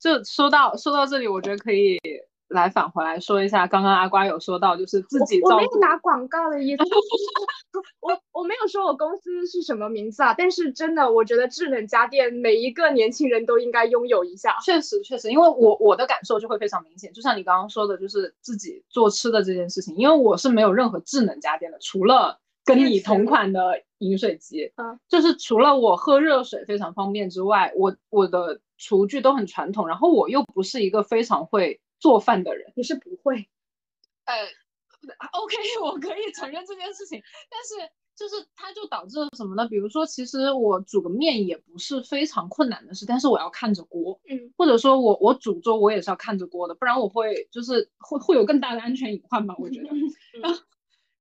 [0.03, 1.99] 就说到说到这里，我觉得可以。
[2.53, 6.83] 来返回来说一下，刚刚阿瓜有说到，就是自己我没有打广告的意思，
[8.01, 14.59] 我我没有说我公司是什么名字啊，但是真的，我觉得智能家电每一个年轻人都应该拥有一下。
[14.63, 31.81] 确实确实，因为我我的感受就会非常明显，就像你刚刚说的，就是自己做吃的这件事情，因为我是没有任何智能家电的，除了跟你同款的饮水机，嗯，就是除了我喝热水非常方便之外，我我的厨具都很传统，然后我又不是一个非常会。
[32.03, 33.49] 做饭的人你是不会，
[34.25, 34.35] 呃
[35.41, 39.69] ，OK， 我可以承认这件事情，但是就是它就导致了什么呢？
[39.69, 49.91] 比如说，其实我煮个面也不是非常困难的事，但是我要看着锅，嗯，或者说我我煮粥我也是要看着锅的，不然我会就是会会有更大的安全隐患吧，我觉得。
[50.43, 50.61] 然后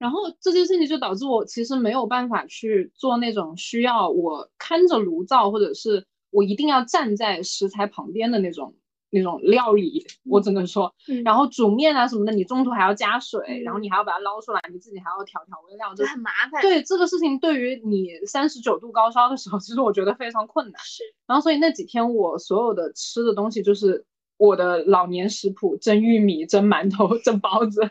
[0.01, 8.75] 然后这件事情就导致我其实没有办法去做那种需要我看着炉灶，或者是我一定要站在食材旁边的那种。
[9.13, 16.61] 那种料理，我只能说，然后煮面啊什么的，你中途还要加水，然后你还要把它捞出来，你自己还要调调味料，就很麻烦。
[16.61, 20.81] 对这个事情，对于你三十九度高烧的时候，其实我觉得非常困难。
[20.81, 24.05] 是，然后所以那几天我所有的吃的东西就是
[24.41, 27.81] 我的老年食谱：蒸玉米、蒸馒头、 蒸包子。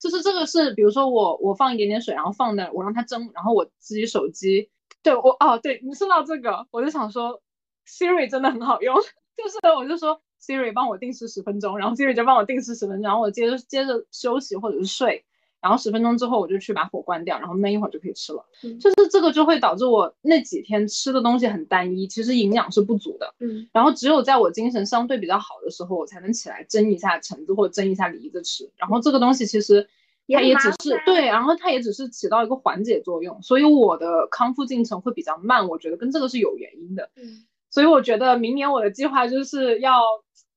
[0.00, 4.68] 就是这个是，比如说我我放一点点水，然后放那，我让它蒸，然后我自己手机，
[5.02, 7.40] 对我哦，对你说到这个，我就想说
[7.88, 8.94] ，Siri 真的很好用，
[9.36, 10.20] 就是我就说。
[10.46, 15.24] Siri 帮我定时十分钟，然后 Siri 就帮我定时十分钟，然后我接着接着休息或者是睡，
[15.64, 18.44] 然后十分钟之后我就去把火关掉，然后焖一会儿就可以吃了。
[18.78, 23.34] 就是这个就会导致我那几天吃的东西很单一，其实营养是不足的。
[23.40, 28.70] 嗯，然后只有在我精神相对比较好的时候，我才能起来蒸一下橙子或者蒸一下梨子吃。
[28.76, 29.88] 然后这个东西其实
[30.28, 35.66] 它也只是对，然后它也只是起到一个缓解作用，所以我的康复进程会比较慢。
[35.66, 37.08] 我觉得跟这个是有原因的。
[37.16, 40.02] 嗯，所以我觉得明年我的计划就是要。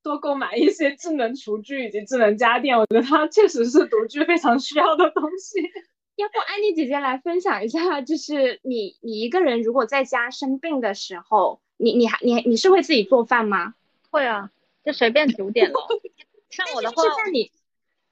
[0.08, 5.60] 多购买一些智能厨具以及智能家电，我觉得它确实是独居非常需要的东西。
[6.16, 13.76] 要不安妮姐姐来分享一下，就是你你一个人如果在家生病的时候，你你还你你是会自己做饭吗？
[14.10, 14.50] 会啊，
[14.86, 15.86] 就随便煮点咯。
[16.50, 17.52] 像我的话，是在你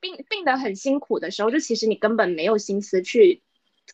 [0.02, 3.42] 病病得很辛苦的时候，就其实你根本没有心思去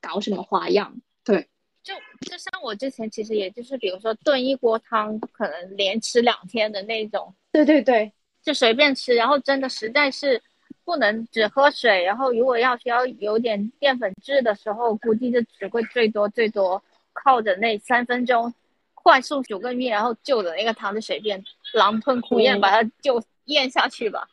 [0.02, 1.00] 搞什么花样。
[1.24, 1.48] 对，
[1.84, 7.36] 就就像我之前其实也就是比如说炖一锅汤，可能连吃两天的那种。
[7.52, 8.12] 对对对，
[8.42, 10.42] 就随便吃，然后真的实在是。
[10.84, 16.82] 不能只喝水，然后如果要需要有点淀粉质的时候，估计就只会最多最多
[17.14, 18.52] 靠着那三分钟
[18.96, 21.42] 快速煮个面，然后就着那个汤就随便
[21.74, 24.28] 狼吞虎咽把它就咽下去吧。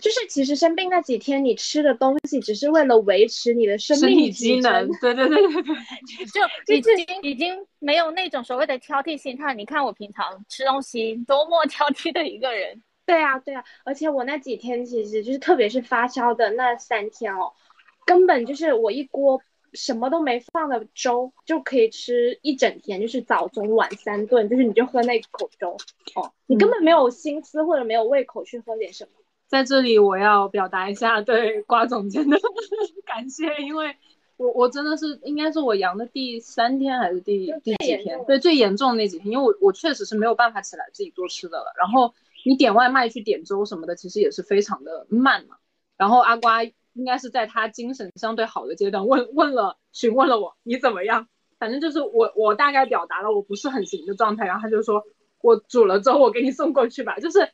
[0.00, 4.88] 就是其实生病那几天，你吃的东西只是为了维持你的生命机能。
[5.00, 5.62] 对对对对
[6.66, 9.52] 对， 就 已经已经没有那种所谓的挑剔心态。
[9.54, 12.82] 你看我平常吃东西多么挑剔的一个人。
[13.04, 17.52] 对啊，对啊，而且我那几天其实就是，特别是发烧的那三天哦，
[18.06, 25.76] 根本就是我一锅什么都没放的粥就可以吃一整天，就是早中晚三顿，就是你就喝那口粥
[26.14, 29.10] 哦，你根本没有心思或者没有胃口去喝点什么。
[29.52, 32.38] 在这里我要表达一下对瓜总监的
[33.04, 33.94] 感谢，因为
[34.38, 38.24] 我我真的是应该是我阳的第三天还是第第几天？
[38.26, 42.14] 对，最严重的那几天，因为我我确实是没有办法起来自己做吃的了，然后。
[42.44, 45.58] 你点外卖去点粥什么的，其实也是非常的慢嘛。
[45.96, 51.28] 然后阿瓜应该是在他精神相对好的阶段，问问了询问了我你怎么样？
[51.60, 55.04] 反正就是我我大概表达了我不是很行的状态，然后他就说
[55.40, 57.20] 我煮了粥，我给你送过去吧。
[57.20, 57.48] 就是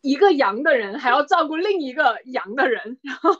[0.00, 3.30] 一个羊的人还要照顾另一个羊的人，然后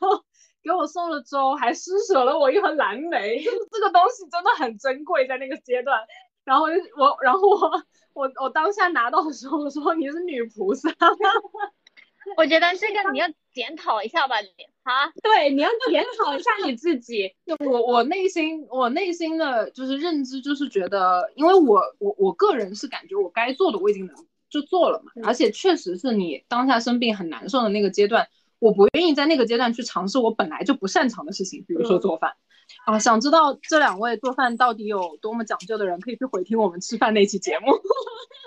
[0.62, 6.00] 给我送了粥，还施舍了我一盒蓝莓，就 是这个东西真的很珍贵，在那个阶段。
[6.44, 7.82] 然后我然后我。
[8.14, 10.90] 我我当下拿到的时候，我说你是女菩萨，
[12.36, 14.48] 我觉得这个你要检讨一下吧，你
[14.82, 17.34] 啊，对，你要检讨一下你自己。
[17.46, 24.14] 就我我内心我内心的就是认知，就是觉得，因为我我我个人是感觉我该做的我已经能
[24.52, 32.34] 就做了嘛，而且确实是你当下生病很难受的那个阶段，我不愿意在那个阶段去尝试我本来就不擅长的事情，比如说做饭。
[32.86, 37.66] 啊，想知道这两位做饭到底有多么讲究的人，可以去回听我们吃饭那期节目。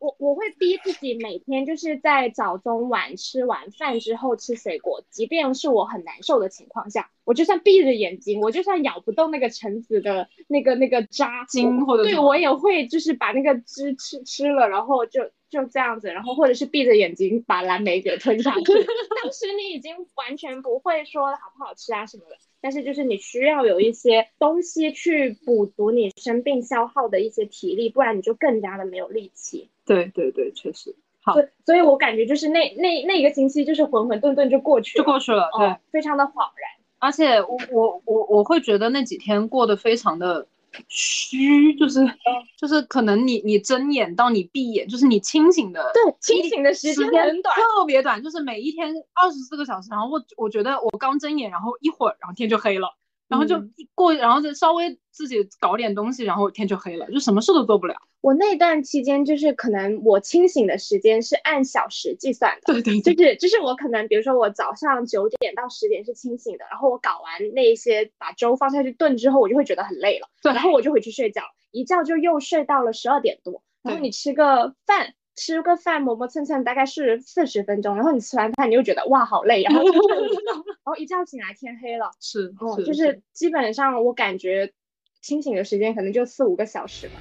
[0.00, 15.30] 我我会逼自己每天就是在早中晚吃完饭之后吃水果，即便是我很难受的情况下，我就算闭着眼睛，我就算咬不动那个橙子的那个那个渣筋，或者对我也会就是把那个汁吃吃了，然后就。
[15.50, 18.62] 就这样子，然后或者是闭着眼睛把蓝莓给吞下去。
[19.20, 29.68] 当时你已经完全不会说好不好吃啊什么的，但是就是你需要有一些东西去补足你生病消耗的一些体力，不然你就更加的没有力气。
[29.94, 30.94] 对对对，确实。
[31.22, 31.34] 好，
[31.66, 36.70] 所以我感觉就是那那那一个星期就是浑浑沌沌就过去了，就过去了，对，非常的恍然。
[37.00, 40.46] 而且我我我我会觉得那几天过得非常的。
[40.86, 41.98] 虚就是
[42.56, 49.88] 就是可能你你睁眼到你闭眼，就是你清醒的对清醒的时间很短，特别短，就是每一天二十四个小时。
[49.90, 52.94] 然后我我觉得我刚睁眼，然后一会儿，然后天就黑了。
[53.30, 53.56] 然后就
[53.94, 57.94] 过，然后就稍微自己搞点东西，然后天就黑了，就什么事都做不了。
[58.20, 75.14] 我那段期间就是可能我清醒的时间是按小时计算的，对对，就是就是我可能比如说我早上九点到十点是清醒的，然后我搞完那些把粥放下去炖之后，我就会觉得很累了，对，然后我就回去睡觉，一觉就又睡到了十二点多，然后你吃个饭。
[75.40, 79.94] 吃个饭磨磨蹭蹭大概是四十分钟，然后你吃完饭你又觉得哇好累，然后然
[80.84, 84.70] 后一觉醒来天黑了，是，哦，就是基本上我感觉
[85.22, 87.14] 清醒的时间可能就四五个小时吧。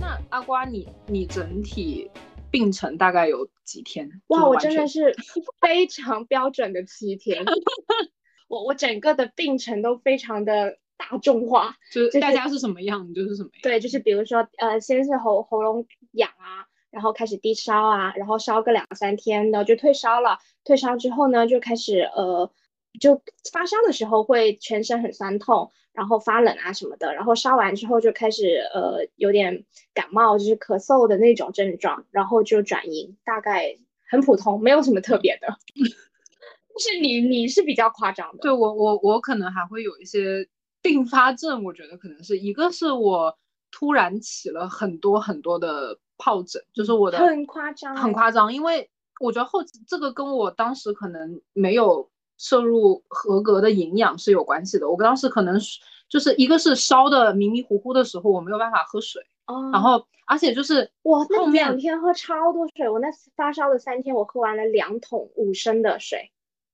[0.00, 2.10] 那阿瓜，你你整体？
[2.50, 4.08] 病程大概有几天？
[4.28, 5.14] 哇，我真的是
[5.60, 7.44] 非常标准的七天。
[8.48, 13.60] 我我整个的病程都非常的大众化，就是大家是什么样，就是什么样。
[13.62, 20.38] 对，就是比如说，呃，先是喉喉咙痒啊，然后开始低烧啊，然后烧个两三天然后就退烧了。
[20.64, 22.50] 退烧之后呢，就开始呃。
[22.98, 23.22] 就
[23.52, 29.64] 发烧的时候会全身很酸痛，然后发冷啊什么的，然后烧完之后就开始呃有点
[29.94, 33.78] 感冒，就是咳嗽的那种症状，然后就转阴，大概
[34.10, 35.56] 很普通，没有什么特别的。
[36.78, 40.48] 是你你是比较夸张的，对我我我可能还会有一些
[40.82, 43.38] 并发症，我觉得可能是一个是我
[43.70, 52.10] 突然起了很多很多的疱疹，就是我的很夸张很夸张，因为我觉得后这个跟我当时可能没有。
[52.40, 54.88] 摄入合格的营养是有关系的。
[54.88, 55.78] 我当时可能是
[56.08, 66.32] 就是一个是烧的迷迷糊糊的时候，我没有办法喝水，哦，然后而且就是哇，那两天喝超多水，我那发烧的三天，我喝完了两桶五升的水。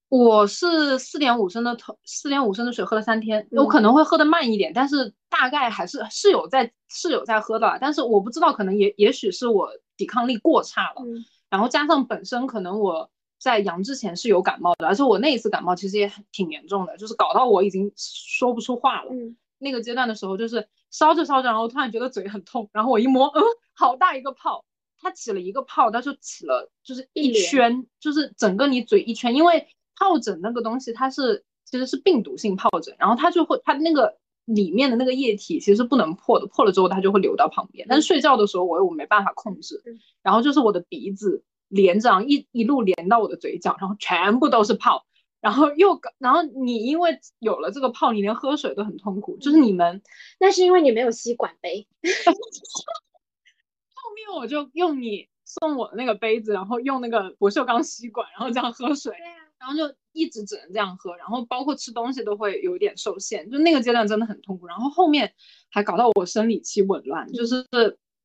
[0.08, 3.68] 我是四点五升的桶，四点五升的水喝了三天，我嗯。
[3.68, 11.24] 可能会喝的慢一点，但是大概还是是有在是有在喝的，但是我不知道，可能也也许是我抵抗力过差了，嗯。
[11.50, 19.12] 然后加上本身可能我在阳之前是有感冒的，而且我那一次感冒其实也很挺严重的，就是搞到我已经说不出话了。
[19.12, 23.42] 嗯，那个阶段的时候，就是烧着烧着，然后突然觉得嘴很痛，然后我一摸，嗯，
[23.74, 24.64] 好大一个泡，
[24.98, 29.66] 它起了一个泡，它就起了就是一圈，就是整个你嘴一圈，因为
[29.98, 45.04] 疱疹那个东西它是其实是病毒性疱疹，然后它就会它那个里面的那个液体其实是不能破的，破了之后它就会流到旁边，但是睡觉的时候我又没办法控制嗯，然后就是我的鼻子连着，一一路连到我的嘴角，然后全部都是泡。
[45.38, 49.36] 然后又搞，然后你因为有了这个泡，你连喝水都很痛苦。
[49.36, 50.02] 就是你们
[50.40, 51.86] 那是因为你没有吸管杯。
[53.94, 64.66] 后面我就用你送我的那个杯子，然后用那个不锈钢吸管，然后这样喝水，啊，然后就一直只能这样喝，然后包括吃东西都会有点受限，就那个阶段真的很痛苦。
[64.66, 65.32] 然后后面
[65.70, 67.64] 还搞到我生理期紊乱，就是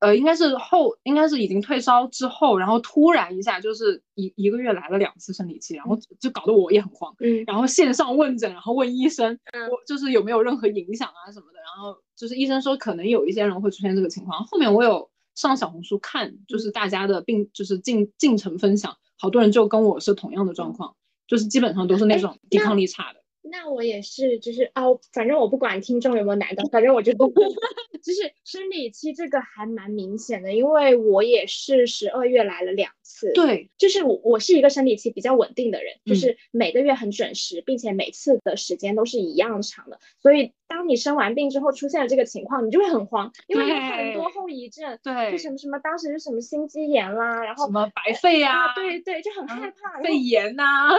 [0.01, 7.15] 呃应该是后应该是已经退烧之后，然后突然一下就是一一个月来了两次生理期，然后就搞得我也很慌。
[7.19, 11.59] 嗯然后线上问诊，然后问医生，嗯我就是有没有任何影响啊什么的。
[11.61, 14.43] 然后就是医生说可能有一些人会出现这个情况。
[14.43, 20.95] 后面我有上小红书看，就是大家的病就是进进程分享，好多人就跟我是同样的状况，
[21.27, 23.20] 就是基本上都是那哎种抵抗力差的。
[23.51, 27.11] 那我也是，就是哦，反正我不管听众有没有男的，反正我就
[28.01, 33.31] 就是生理期这个还蛮明显的，因为我也是十二月来了两次。。
[33.33, 39.99] 对，就是我我是一个生理期比较稳定的人，就嗯是每个月很准时，并且每次的时间都是一样长的。
[40.19, 50.89] 所以当你生完病之后出现了这个情况，你就会很慌，因为有很多后遗症，对就什么什么当时是什么心肌炎啦，然后什么白肺啊，啊，对对，就很害怕，然肺炎呐、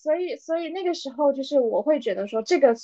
[0.00, 2.74] 所以，所以那个时候就是我会觉得说，这个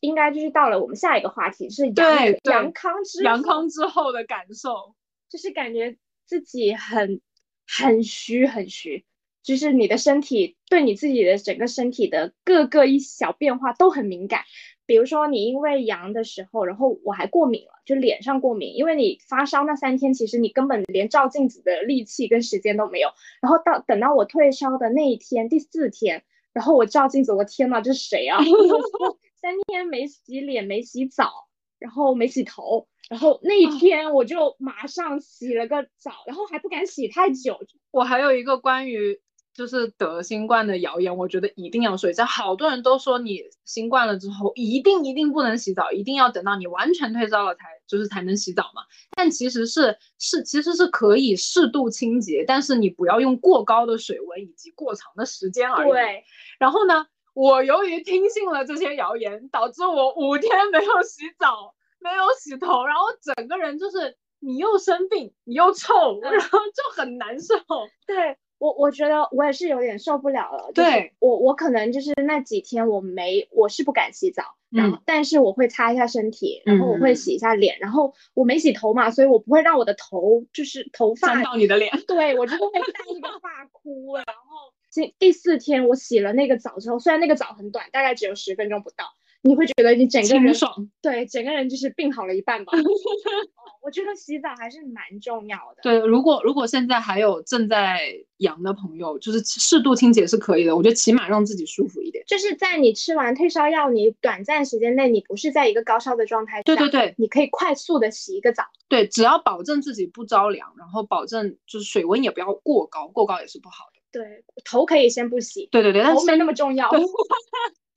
[0.00, 4.94] 应该就是到了我们下一个话题，是阳阳康之后阳康之后的感受。
[5.28, 7.20] 就是感觉自己很
[7.66, 9.04] 很虚很虚，
[9.42, 14.42] 就是你的身体对你自己的整个身体的各个一小变化都很敏感。
[14.86, 23.08] 比如说你因为阳的时候，然后我还过敏了，就脸上过敏，因为你发烧那三天，其实你根本连照镜子的力气跟时间都没有。
[23.40, 26.22] 然后到等到我退烧的那一天，第四天，
[26.56, 28.38] 然后我照镜子，我天呐，这是谁啊？
[29.38, 31.30] 三天没洗脸，没洗澡，
[31.78, 37.58] 然后没洗头，然后那一啊天我就马上洗了个澡，然后还不敢洗太久。
[37.90, 39.20] 我还有一个关于
[39.56, 42.26] 就是得新冠的谣言，我觉得一定要睡觉。
[42.26, 48.82] 好多人都说你新冠了之后一定一定不能洗澡，一定要等到你完全退烧了才就是才能洗澡嘛。
[49.16, 55.90] 但其实是是其实是可以适度清洁，但是你不要用过高的水温以及过长的时间而已。
[55.90, 56.24] 对，
[56.58, 67.54] 然后呢，我由于听信了这些谣言，导致我五天没有洗澡，没有洗头，然后整个人就是你又生病，你又臭，嗯然后就很难受。
[68.06, 70.70] 对我我觉得我也是有点受不了了。
[70.74, 89.04] 就是对我我可能就是那几天我没我是不敢洗澡，然后但是我会擦一下身体，然后我会嗯洗一下脸，然后我没洗头嘛，所以我不会让我的头就是头发沾到你的脸，对我就会带一个发箍，然后第第四天我洗了那个澡之后，虽然那个澡很短，大概只有十分钟不到，
[89.42, 90.90] 你会觉得你整个人清爽。
[91.02, 92.72] 对整个人就是病好了一半吧。
[93.86, 95.80] 哦我觉得洗澡还是蛮重要的。
[95.80, 98.00] 对，如果如果现在还有正在
[98.38, 102.24] 阳的朋友，就是适度清洁是可以的，我觉得起码让自己舒服一点。
[102.26, 108.64] 就是在你吃完退烧药，你短暂时间内你不是在一个高烧的状态下，对对对你可以快速的洗一个澡。
[108.88, 114.00] 对，只要保证自己不着凉，然后保证就是水温也不要过高，过高也是不好的。
[114.10, 116.90] 对，头可以先不洗，对对对，但头没那么重要。
[116.90, 117.00] 对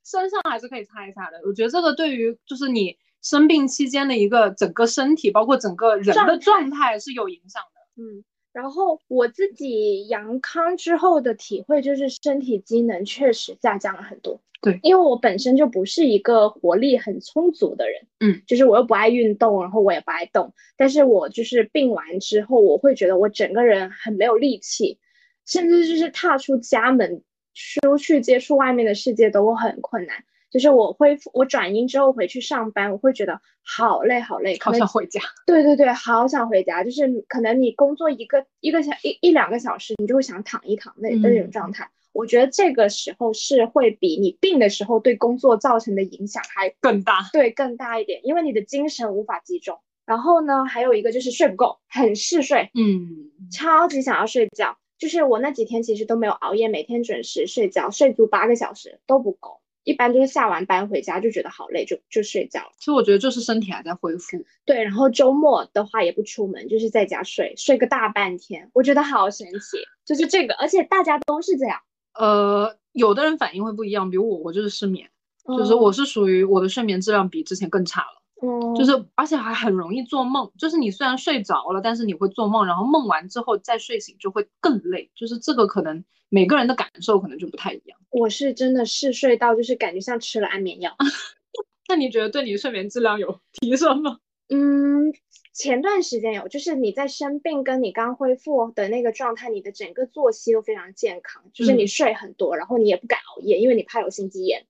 [0.06, 1.42] 身上还是可以擦一擦的。
[1.48, 8.02] 我觉得这个对于就是你生病期间的一个整个身体，包括整个人的状态是有影响的。
[8.02, 14.40] 嗯，然后我自己阳康之后的体会就是身体机能确实下降了很多。
[14.62, 25.00] 对因为我本身就不是一个活力很充足的人，嗯，就是我又不爱运动，然后我也不爱动，但是我就是病完之后，我会觉得我整个人很没有力气，
[25.46, 30.26] 甚至就是踏出家门出去接触外面的世界都很困难。
[30.50, 35.22] 就是我恢复我转阴之后回去上班，我会觉得好累好累，好想回家。
[35.46, 41.90] 对对对，好想回家，就是可能你工作一个一个小一一两个小时，你就会想躺一躺那的那种嗯状态。
[42.12, 49.80] 我觉得这个时候是会比你病的时候对工作造成的影响还更大，对更大一点，因为你的精神无法集中。
[50.06, 54.76] 然后呢，还有一个就是睡不够，很嗜睡，嗯，超级想要睡觉。
[54.98, 59.62] 就是我那几天其实都没有熬夜，每天准时睡觉，睡足八个小时都不够。
[59.90, 62.62] 一般就是下完班回家就觉得好累，就就睡觉。
[62.78, 64.38] 其实我觉得就是身体还在恢复。
[64.64, 69.80] 对，然后周末的话也不出门，就是在家睡，睡个大半天，我觉得好神奇。
[70.06, 71.80] 就是这个，而且大家都是这样。
[72.14, 75.10] 呃，有的人反应会不一样，比如我，我就是失眠，
[75.58, 78.22] 就是我是属于我的睡眠质量比之前更差了。
[78.42, 88.00] 嗯，就是而且还很容易做梦，就是你虽然睡着了，但是你会做梦，然后梦完之后再睡醒就会更累，就是这个可能每个人的感受可能就不太一样。
[88.10, 90.96] 我是真的嗜睡到就是感觉像吃了安眠药。
[91.90, 94.20] 那你觉得对你睡眠质量有提升吗？
[94.50, 95.14] 嗯，
[95.54, 104.66] 前段时间有，就是你在生病跟你刚恢复的那个状态，你的整个作息都非常健康，就是你睡很多，然后你也不敢熬夜，因为你怕有心肌炎。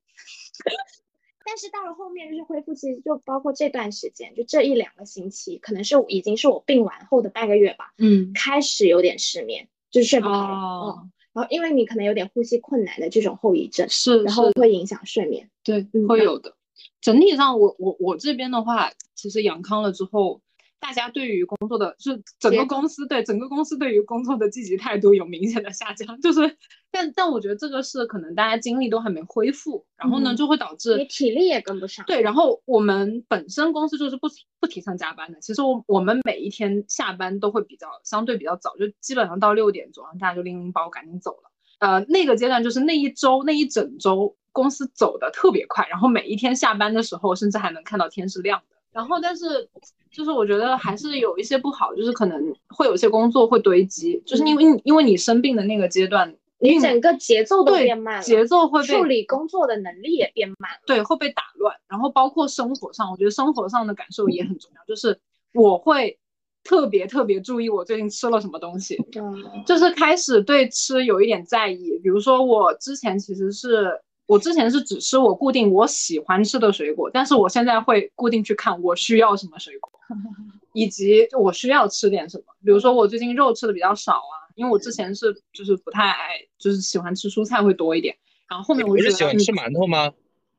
[1.45, 15.49] 但是到了后面就是恢复，期就包括这段时间，就这一两个星期，可能是已经是我病完后的半个月吧，嗯，开始有点失眠，就是睡不好，哦嗯，然后因为你可能有点呼吸困难的这种后遗症，是，然后会影响睡眠。
[15.63, 16.55] 对嗯，会有的。
[17.01, 20.41] 整体上，我我我这边的话，其实阳康了之后，
[20.79, 26.57] 大家对于工作的，就是整个公司对整个公司对于工作的积极态度有明显的下降，就是，
[26.89, 32.05] 但但我觉得这个是可能大家精力都还没恢复，然后呢嗯就会导致你体力也跟不上。
[32.05, 34.27] 对，然后我们本身公司就是不
[34.59, 35.39] 不提倡加班的。
[35.41, 41.51] 其实我我们每一天下班都会比较相对比较早，就基本上到六点钟，大家就拎拎包赶紧走了。
[41.79, 48.75] 呃，那个阶段就是那一周那一整周公司走的特别快，然后每一天下班的时候，甚至还能看到天是亮的。
[48.91, 49.69] 然后，但是
[50.11, 60.81] 就是我觉得还是有一些不好，就是可能会有些工作会堆积，就是因为你因为你生病的那个阶段，运你整个节奏都对变慢了，节奏会被处理工作的能力也变慢了。
[60.87, 61.75] 对，会被打乱。
[61.87, 65.19] 然后包括生活上，我觉得生活上的感受也很重要，就是
[65.53, 66.17] 我会
[66.63, 71.99] 特别特别注意我最近吃了什么东西，嗯就是开始对吃有一点在意。
[72.01, 74.01] 比如说我之前其实是。
[74.29, 79.91] 我之前是只吃我固定我喜欢吃的水果，但是我现在会固定去看我需要什么水果，
[80.71, 82.43] 以及我需要吃点什么。
[82.63, 88.15] 比如说我最近肉吃的比较少啊，因为我之前是就是不太爱，就是喜欢吃蔬菜会多一点。
[88.47, 90.13] 然后后面我不就是觉得嗯喜欢吃馒头吗？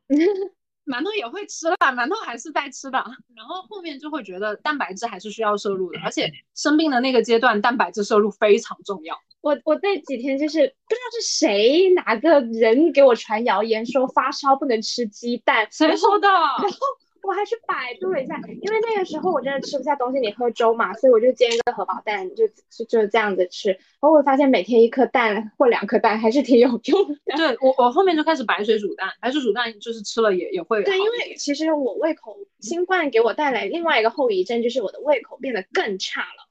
[0.91, 2.99] 馒头也会吃啦，馒头还是在吃的。
[3.37, 9.17] 然后后面就会觉得蛋白质还是需要摄入的，而且生病的那个阶段，蛋白质摄入非常重要。
[9.41, 16.29] 我我那几天就是不知道是谁哪个人给我传谣言说发烧不能吃鸡蛋，谁说的？
[17.23, 23.71] 我还去百度了一下，因为那个时候我真的吃不下东西，你喝粥嘛，所以我就煎一个荷包蛋，就就就这样子吃。
[23.71, 27.37] 然后我发现每天一颗蛋或两颗蛋还是挺有用的。
[27.37, 36.49] 对我我后面就开始白水煮蛋，白水煮蛋就是吃了也也会对，因为其实我胃口，新冠给我带来另外一个后遗症，就是我的胃口变得更差了，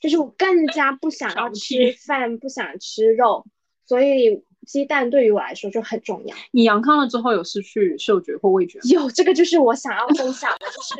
[0.00, 3.44] 就是我更加不想要吃饭，不想吃肉，
[3.86, 6.36] 所以鸡蛋对于我来说就很重要。
[6.50, 8.84] 你阳康了之后有失去嗅觉或味觉吗？
[8.84, 10.94] 有这个就是我想要分享的，就是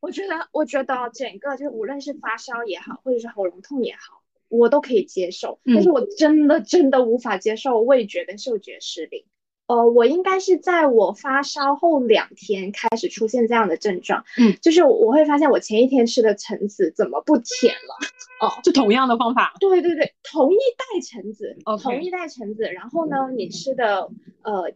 [0.00, 9.24] 我觉得，我觉得整个就是无论是发烧也好，或者是喉咙痛也好，我都可以接受，嗯但是我真的真的无法接受味觉跟嗅觉失灵。
[9.66, 17.96] 呃，我应该是在我发烧后两天开始出现这样的症状，嗯，就是我会发现我前一天吃的橙子怎么不甜了？
[18.46, 24.10] 哦，就同样的方法，对对对，同一袋橙子同一袋橙子，然后呢，你吃的
[24.42, 24.72] 呃，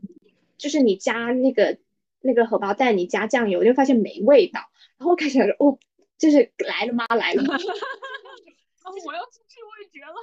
[0.56, 1.76] 就是你加那个
[2.20, 4.60] 那个荷包蛋，你加酱油，就发现没味道，
[4.98, 5.78] 然后开始哦，
[6.16, 7.04] 就是来了吗？
[7.08, 7.56] 来了吗？
[8.86, 10.14] 哦，我要失去味觉了。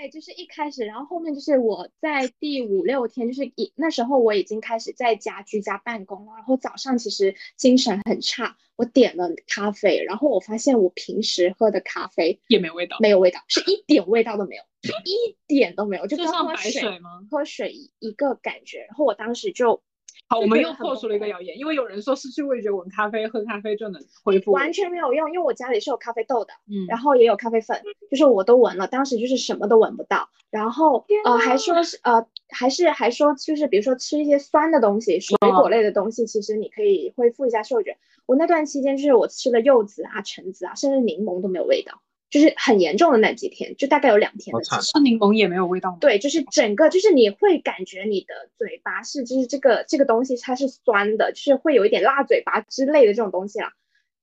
[0.00, 17.10] 对，就是一开始，然后后面就是我在第五六天，就是已那时候我已经开始在家居家办公了，然后早上其实精神很差，我点了咖啡，然后我发现我平时喝的咖啡也没味道，没有味道，是一点味道都没有，是一点都没有，就跟就像白喝水水吗？
[17.30, 18.78] 喝水一一个感觉。
[18.88, 19.82] 然后我当时就
[20.30, 24.52] 好，我们又破除了一个谣言，因为有人说失去味觉闻咖啡喝咖啡就能恢复。
[24.52, 37.98] 完全没有用，因为我家里是有咖啡豆的，嗯，然后也有咖啡粉，就是我都闻了，当时就是什么都闻不到，然后呃还说是呃还是还说就是比如说吃一些酸的东西，水果类的东西，其实你可以恢复一下嗅觉。
[38.26, 42.00] 我那段期间就是我吃了柚子啊、橙子啊，甚至柠檬都没有味道，
[42.30, 44.80] 就是很严重的那几天，就大概有两天的时间。
[44.80, 45.98] 吃柠檬也没有味道吗？
[46.00, 53.72] 对，就是整个就是你会感觉你的嘴巴是就是这个这个东西它是酸的，就是会有一点辣嘴巴之类的这种东西啦。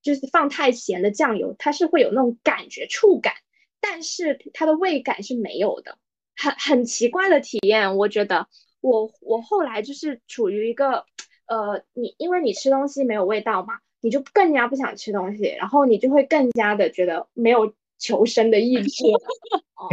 [0.01, 3.33] 就是放太咸的酱油，它是会有那种感觉触感，
[3.81, 5.97] 但是它的味感是没有的。
[6.37, 7.97] 很很奇怪的体验。
[7.97, 8.47] 我觉得
[8.79, 11.03] 我我后来就是处于一个
[11.47, 19.03] 呃，你因为你吃东西没有味道嘛，你就更加不想吃东西，然后你就会更加的觉得没有求生的意志。
[19.75, 19.87] 哦，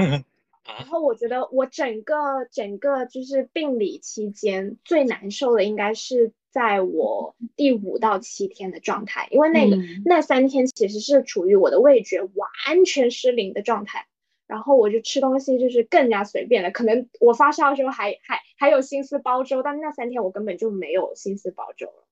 [0.65, 14.07] 然后我觉得我整个整个就是病理期间最难受的应该是在我第五到七天的状态，因为那个、嗯那三天其实是处于我的味觉完全失灵的状态，
[14.47, 16.71] 然后我就吃东西就是更加随便了。
[16.71, 22.07] 可能我发烧的时候还还还有心思煲粥，但那三天我根本就没有心思煲粥了。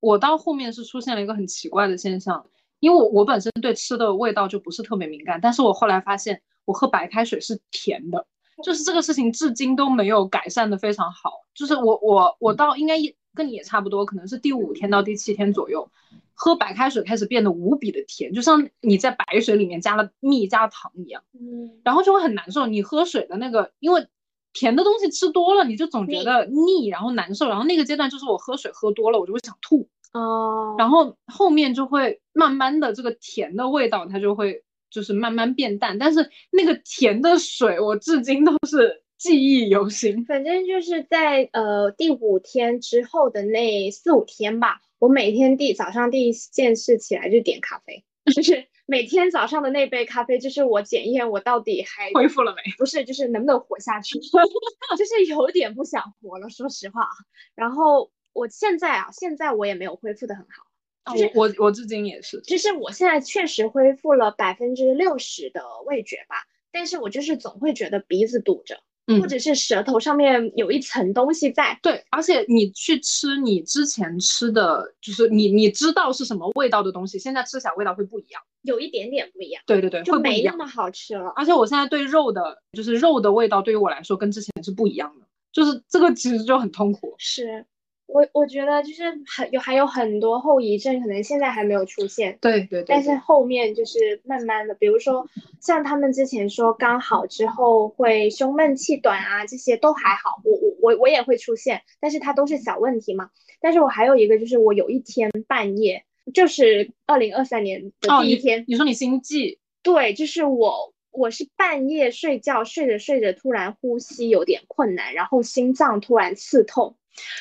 [0.00, 2.46] 我到后面是出现了一个很奇怪的现象，
[2.84, 8.26] 因为我我本身对吃的味道就不是特别敏感，但是我后来发现我喝白开水是甜的，
[8.62, 11.30] 就是这个事情至今都没有改善的非常好。
[11.54, 15.88] 就是我我我到应该也跟你也差不多，可能是第五天到第七天左右，
[16.34, 22.66] 喝白开水开始变得无比的甜，就像你在白水里面加了蜜加糖一样，嗯，然后就会很难受。
[22.66, 24.06] 你喝水的那个，因为
[24.52, 27.48] 甜的东西吃多了，你就总觉得腻，然后难受。
[27.48, 29.88] 然后那个阶段就是我喝水喝多了，我就会想吐。
[30.14, 40.24] 哦，然后后面就会慢慢的这个甜的味道，它就会就是慢慢变淡，但是那个甜的水，我至今都是记忆犹新。
[40.24, 52.62] 反正就是在呃第五天之后的那四五天吧，我每天第早上第一件事起来就点咖啡，就是每天早上的那杯咖啡，就是我检验我到底还恢复了没？
[52.78, 54.18] 不是，就是能不能活下去，
[54.96, 57.10] 就是有点不想活了，说实话啊。
[57.56, 60.66] 然后我现在啊，现在我也没有恢复的很好，
[61.04, 71.78] 啊就是我我我至今也是，就是我现在确实恢复了百分之六十的味觉吧，但是我就是总会觉得鼻子堵着，嗯或者是舌头上面有一层东西在。
[71.82, 78.42] 对，而且你去吃你之前吃的，就是你你知道是什么味道的东西，现在吃起来味道会不一样。
[78.62, 80.18] 有一点点不一样，对对对，就。
[80.18, 81.30] 没那么好吃了。
[81.36, 87.14] 而且我现在对肉的，就是肉的味道，对于我来说跟之前是不一样的，就是这个其实就很痛苦。
[87.18, 87.66] 是
[88.14, 95.28] 我我觉得就是很有还有很多后遗症，可能现在还没有出现，对对对，但是后面就是慢慢的，比如说
[95.60, 103.30] 像他们之前说刚好之后会胸闷气短啊，这些都还好，我我我我也会出现，但是它都是小问题嘛。
[103.60, 116.98] 但是我还有一个就是我有一天半夜，就是二零二三年的第一天，你说你心悸，对，就是我我是半夜睡觉，睡着睡着突然呼吸有点困难，然后心脏突然刺痛，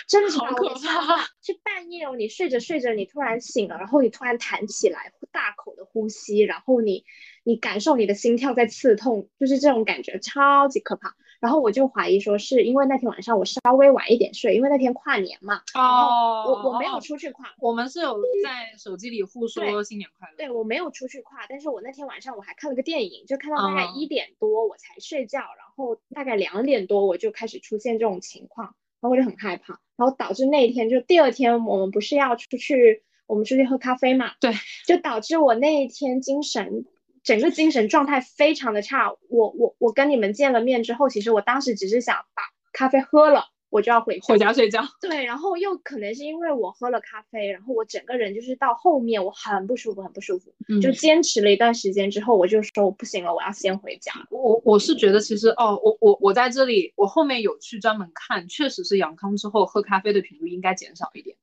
[0.08, 0.78] 真的是好可怕
[1.42, 7.04] 是半夜哦，你睡着睡着，你突然醒了，然后你突然弹起来，大口的呼吸，然后你
[7.44, 11.16] 你感受你的心跳在刺痛，就是这种感觉，超级可怕。
[11.44, 20.36] 然后我就怀疑说，是因为那天晚上我稍微晚一点睡，因为那天跨年嘛，哦我我没有哦出去跨，我们是有在手机里互说新年快乐。
[20.38, 28.68] 对我没有出去跨，但是我那天晚上我还看了个电影，就看到大概嗯一点多我才睡觉，然后大概两点多我就开始出现这种情况，
[29.02, 34.54] 然后我就很害怕，然后导致那一天就第二天我们不是要出去，我们出去喝咖啡嘛，对，
[34.88, 36.86] 就导致我那一天精神
[37.24, 39.12] 整个精神状态非常的差。
[39.30, 42.44] 我我我跟你们见了面之后，其实我当时只是想把
[42.74, 44.84] 咖啡喝了，我就要回回家睡觉。
[45.02, 54.12] 对，然后又可能是因为我喝了咖啡，然后我整个人就是到后面我很不舒服，很不舒服，嗯就坚持了一段时间之后，我就说我不行了，我要先回家。
[54.30, 61.38] 我我是觉得其实哦，我我我在这里，我后面有去专门看，确实是阳康之后喝咖啡的频率应该减少一点。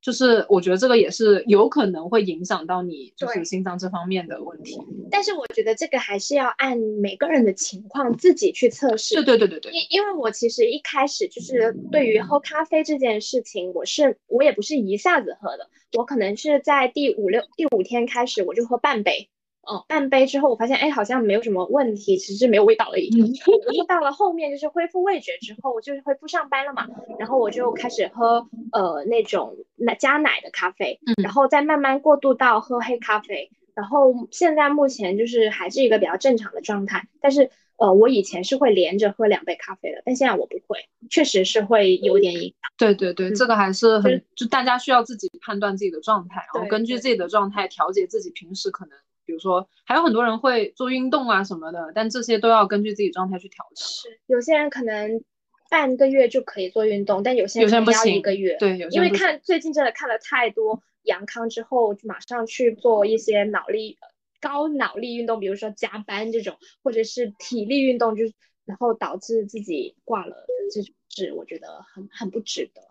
[0.00, 4.78] 就是我觉得这个也是有可能会影响到你就是心脏这方面的问题。
[5.10, 9.14] 但是我觉得这个还是要按每个人的情况自己去测试。
[9.16, 19.28] 对对对对对，因因为我其实一开始就是对于喝咖啡这件事情，我是我也不是一下子喝的，我可能是在第五六第五天开始我就喝半杯，
[19.62, 23.08] 嗯，半杯之后我发现哎好像没有什么问题，只是没有味道而已。
[23.20, 23.32] 嗯
[23.66, 26.86] 然后到了后面就是恢复味觉之后，就是恢复上班了嘛，
[27.18, 40.78] 然后我就开始喝呃那种奶加奶的咖啡，嗯然后再慢慢过渡到喝黑咖啡，然后现在目前就是还是一个比较正常的状态，但是呃我以前是会连着喝两杯咖啡的，但现在我不会，
[41.10, 42.54] 确实是会有点影响。
[42.78, 48.98] 对对对，嗯这个还是就是很就大家需要自己判断自己的状态，然后根据自己的状态调节自己平时可能，
[49.30, 53.86] 比如说还有很多人会做运动啊什么的，但这些都要根据自己状态去调整。
[53.86, 55.22] 是有些人可能
[55.70, 58.56] 半个月就可以做运动，但有些有些人不人可能要一行个月。
[58.58, 63.96] 对，有些因为看最近真的看了太多阳康之后，就马上去做一些脑力
[64.40, 68.32] 高脑力运动，比如说加班这种，或者是体力运动，就是
[68.64, 72.82] 然后导致自己挂了这种事，我觉得很很不值得。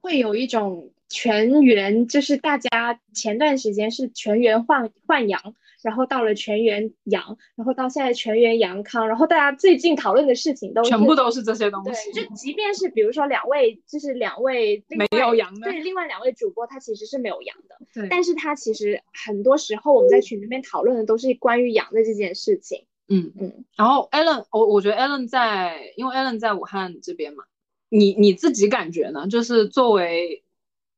[0.00, 12.12] 会有一种全员，就是大家前段时间是全员换换阳，然后到了全员阳，然后到现在全员阳康，然后大家最近讨论的事情都全部都是这些东西。
[12.12, 22.84] 对，就即便是比如说两位，就是两位没有阳的，对，另外两位主播他其实是没有阳的，对，但是他其实很多时候我们在群里面讨论的都是关于阳的这件事情。
[23.08, 23.64] 嗯嗯。
[23.76, 27.44] 然后 Allen，我我觉得 Allen 在，因为 Allen 在武汉这边嘛，
[27.88, 29.26] 你你自己感觉呢？
[29.26, 30.44] 就是作为。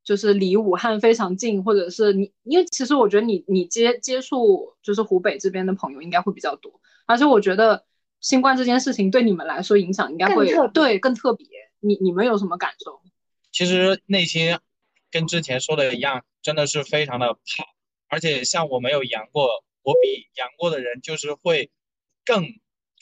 [0.05, 7.85] 就是离武汉非常近，或者是你，因为其实我觉得你你接接触就是湖北这边的朋友应该会比较多，而且我觉得
[8.21, 11.47] 新冠这件事情对你们来说影响应该会对更特别。
[11.81, 13.01] 你你们有什么感受？
[13.51, 14.59] 其实内心
[15.11, 17.65] 跟之前说的一样，真的是非常的怕，
[18.09, 21.71] 而且像我没有阳过，我比阳过的人就是会
[22.27, 22.45] 更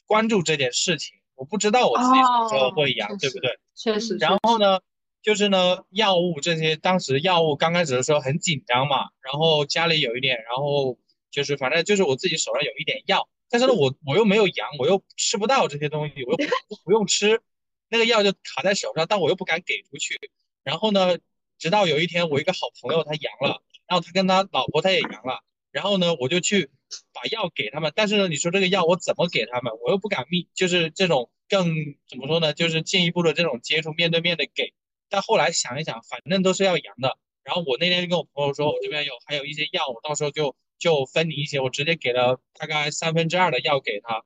[0.07, 1.17] 关注这件事情。
[1.35, 3.59] 我不知道我自己什么时候会阳，对不对？
[3.75, 4.17] 确实。
[4.19, 4.79] 然后呢？
[5.23, 10.99] 就是呢，药物这些，当时药物刚开始的时候很紧张嘛，然后家里有一点，然后
[11.31, 16.37] 就是反正就是我自己手上有一点药，但是呢，我我又没有阳，我又吃不到这些东西，我又
[16.69, 17.41] 不不用吃，
[17.89, 20.19] 那个药就卡在手上，但我又不敢给出去。
[20.65, 21.17] 然后呢，
[21.57, 26.69] 直到有一天我一个好朋友他阳了，然后他跟他老婆他也阳了，然后呢，我就去
[27.13, 31.77] 把药给他们，但是呢，你说这个药我怎么给他们，我又不敢密，就是这种更
[32.09, 34.75] 怎么说呢，就是进一步的这种接触，面对面的给。
[35.13, 37.19] 但后来想一想，反正都是要阳的。
[37.45, 41.61] 然后我那天就跟我朋友说，我这边有还有一些药，我到时候就就分你一些。
[41.61, 44.23] 我直接给了大概三分之二的药给他。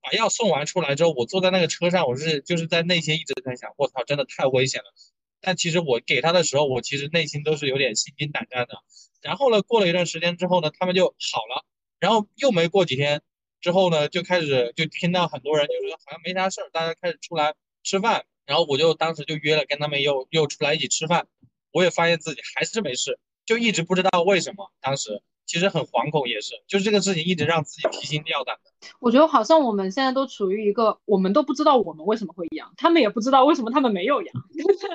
[0.00, 4.94] 把药送完出来之后，我坐在那个车上，我是就是在内心一直在想，我操，真的太危险了。
[5.40, 8.78] 但其实我给他的时候，我其实内心都是有点心惊胆战的。
[9.20, 11.66] 然后呢，过了一段时间之后呢，他们就好了。
[11.98, 13.20] 然后又没过几天
[13.60, 18.26] 之后呢，就开始就听到很多人就说好像没啥事儿，大家开始出来吃饭。
[18.50, 21.28] 然后我就当时就约了跟他们又又出来一起吃饭，
[21.70, 24.72] 我也发现自己还是没事，就一直不知道为什么。
[24.80, 28.88] 当时其实很惶恐，也是，就是这个事情一直让自己提心吊胆的。
[28.98, 34.88] 我觉得好像我们现在都处于一个我们都不知道我们为什么会阳，他们也不知道为什么他们没有阳， 就是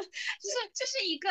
[0.74, 1.30] 这是一个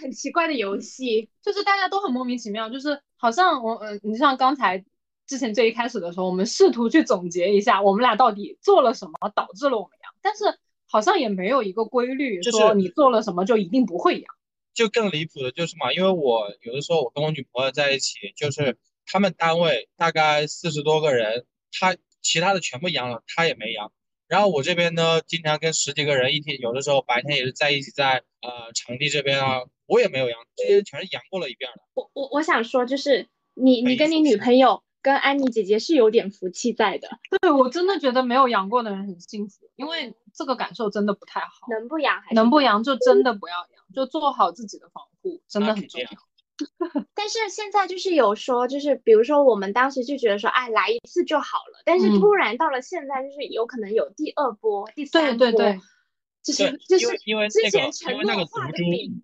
[0.00, 4.82] 很奇怪的游戏，就是大家都很莫名其妙，就是好像我嗯，你像刚才
[5.26, 10.58] 之前最一开始的时候，我们试图去总结一下我们俩到底做了什么导致了我们阳，但是。
[10.88, 14.24] 好像也没有一个规律，就是说你做了什么就一定不会阳。
[14.74, 18.76] 就更离谱的就是嘛，因为我有的时候我跟我女朋友在一起，就是
[19.06, 23.90] 他们单位大概四十多个人，他其他的全部阳了，他也没阳。
[24.28, 31.80] 然后我这边呢，经常跟十几个人一天，有的时候白天也是在一起，在呃场地这边啊，我也没有阳，这些全是阳过了一遍的。
[31.94, 34.82] 我我我想说，就是你你跟你女朋友。
[35.06, 37.08] 跟安妮姐姐是有点福气在的，
[37.40, 41.68] 对我真的觉得没有阳过的人很幸福，因为这个感受真的不太好。
[41.70, 46.08] 能不阳还能不阳就真的不要阳，就做好自己的防护，真的很重要。
[47.14, 55.80] 但是现在就是有说，就是比如说我们当时就觉得说，哎，来一次就好了，但是突然到了现在，就是有可能有第二波、第三波，对对对，
[56.42, 59.22] 就是就是因为之前承诺化的病，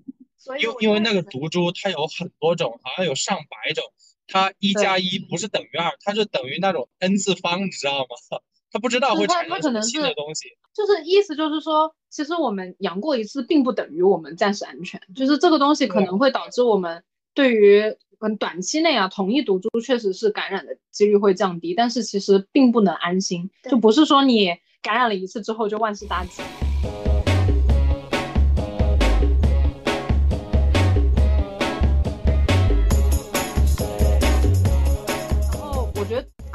[0.60, 3.82] 因为因为那个毒株它有很多种，好像有上百种。
[4.32, 8.40] 它一加一不是等于二，它是等于那种 n 次方，你知道吗？
[8.72, 10.48] 他不知道会产生新的东西。
[10.72, 14.98] 就是意思就是说，其实我们阳过一次，并不等于我们暂时安全。
[15.14, 17.04] 就是这个东西可能会导致我们
[17.34, 17.82] 对于
[18.20, 23.50] 嗯短期内啊，同一毒株确实是感染的几率会降低，但是其实并不能安心。
[23.68, 24.48] 就不是说你
[24.80, 26.42] 感染了一次之后就万事大吉。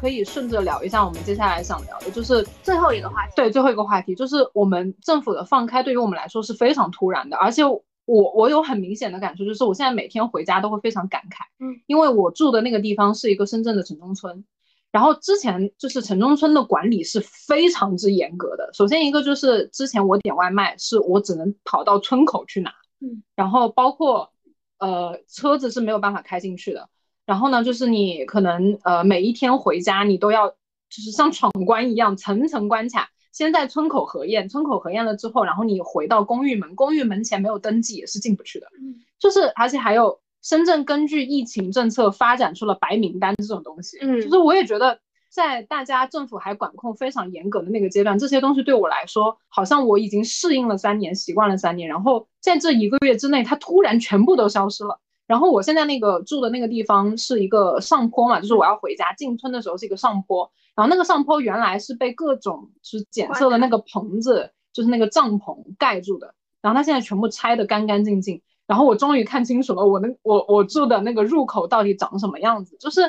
[0.08, 3.34] 可以顺着聊一下，我们接下来想聊的就是最后一个话题。
[3.36, 7.36] 对，最后一个话题就是我们政府的放开，对于我们来说是非常突然的。
[7.36, 11.44] 而且我我有很明显的感受，就是我现在每天回家都会非常感慨。
[11.60, 14.46] 嗯，因为我住的那个地方是一个深圳的城中村，
[14.94, 18.70] 然后之前就是城中村的管理是非常之严格的。
[18.72, 24.32] 首先一个就是之前我点外卖是我只能跑到村口去拿，嗯，然后包括
[24.80, 26.88] 呃车子是没有办法开进去的。
[27.28, 33.10] 然后呢，就是你可能呃每一天回家，你都要就是像闯关一样，层层关卡。
[33.34, 38.66] 先在村口核验，村口核验了之后，然后你回到公寓门，公寓门前没有登记也是进不去的。
[38.82, 44.00] 嗯，就是而且还有深圳根据疫情政策发展出了白名单这种东西。
[44.02, 45.00] 嗯，就是我也觉得
[45.30, 55.00] 在大家政府还管控非常严格的那个阶段，这些东西对我来说，好像我已经适应了三年，习惯了三年，然后在这一个月之内，它突然全部都消失了。
[55.28, 73.02] 然后我现在那个住的那个地方是一个上坡嘛，就是我要回家进村的时候是一个上坡，然后那个上坡原来是被各种就是检测的那个棚子，就是那个帐篷盖住的，然后它现在全部拆的干干净净，然后我终于看清楚了我那我我住的那个入口到底长什么样子，就是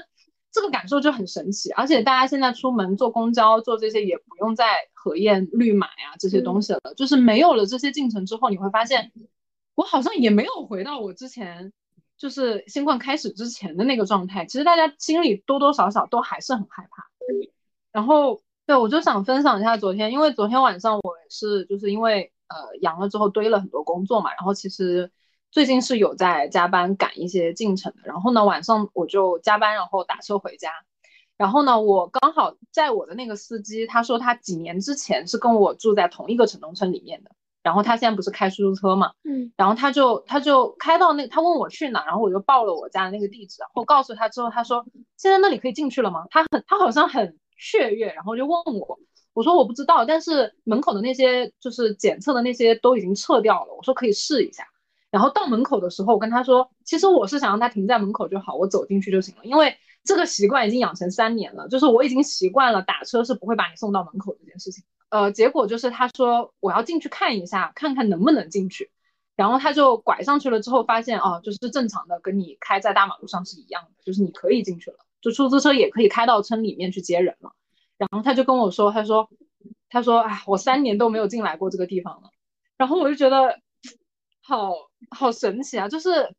[0.51, 1.71] 这个感受就很神奇。
[1.71, 9.13] 而且大家现在出门坐公交、坐这些也不用再核验绿码呀这些东西了，就是没有了这些进程之后，你会发现，
[9.77, 11.73] 我好像也没有回到我之前
[12.19, 14.45] 就是新冠开始之前的那个状态。
[14.45, 17.07] 其实大家心里多多少少都还是很害怕。
[17.93, 25.11] 然后，对我就想分享一下昨天，因为昨天晚上我是就是因为呃阳了之后堆了很多工作嘛，然后其实。
[25.51, 30.71] 最近是有在加班赶一些进程的，然后呢晚上我就加班，然后打车回家，
[31.39, 37.31] 然后呢我刚好在我的那个司机，他说他几年之前是跟我住在同一个城中村里面的，
[37.63, 44.85] 然后他现在不是开出租车嘛，嗯，然后他就他就开到那，他问我去哪，然后我就报了我家的那个地址，然后告诉他之后，他说
[45.17, 46.25] 现在那里可以进去了吗？
[46.31, 48.99] 他很他好像很雀跃，然后就问我，
[49.35, 54.65] 我说我不知道，但是门口的那些就是检测的那些都已经撤掉了，我说可以试一下。
[55.11, 59.45] 然后到门口的时候，我跟他说，其实我是想让他停在门口就好，我走进去就行了。
[59.45, 64.85] 因为这个习惯已经养成三年了，就是我已经习惯了打车是不会把你送到门口这件事情。
[65.11, 68.91] 呃，结果就是他说我要进去看一下，看看能不能进去。
[69.37, 77.53] 然后他就拐上去了之后，发现哦，就是正常的，跟你开在大马路上是一样的，就是你可以进去了，就出租车也可以开到村里面去接人了。
[77.97, 79.29] 然后他就跟我说，他说，
[79.89, 82.31] 他说，哎，我三年都没有进来过这个地方了。
[82.77, 83.61] 然后我就觉得。
[84.41, 84.73] 好
[85.11, 85.91] 好神奇啊！
[85.91, 86.35] 就是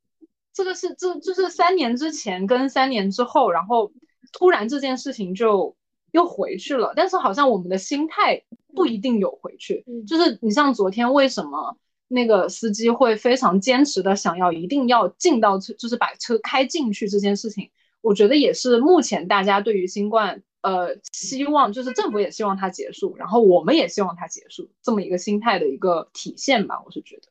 [0.52, 3.92] 这个是这就是三年之前跟三年之后，然后
[4.34, 5.76] 突然这件事情就
[6.12, 6.94] 又回去了。
[6.96, 8.42] 但是好像我们的心态
[8.76, 9.86] 不一定有回去。
[10.08, 17.70] 就是你像昨天，为什么那个司机会非常坚持的想要一定要进到车，就是把车开进去这件事情，
[18.02, 26.82] 我觉得也是目前大家对于新冠呃希望，就是政府也希望它结束，然后我们也希望它结束这么一个心态的一个体现吧。
[26.86, 27.24] 我是觉得。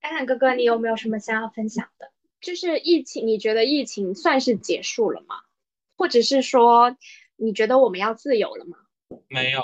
[0.00, 2.10] 安安哥哥，你有没有什么想要分享的？
[2.40, 5.36] 就是疫情，你觉得疫情算是结束了吗？
[5.96, 6.96] 或者是说，
[7.36, 8.78] 你觉得我们要自由了吗？
[9.28, 9.60] 没有。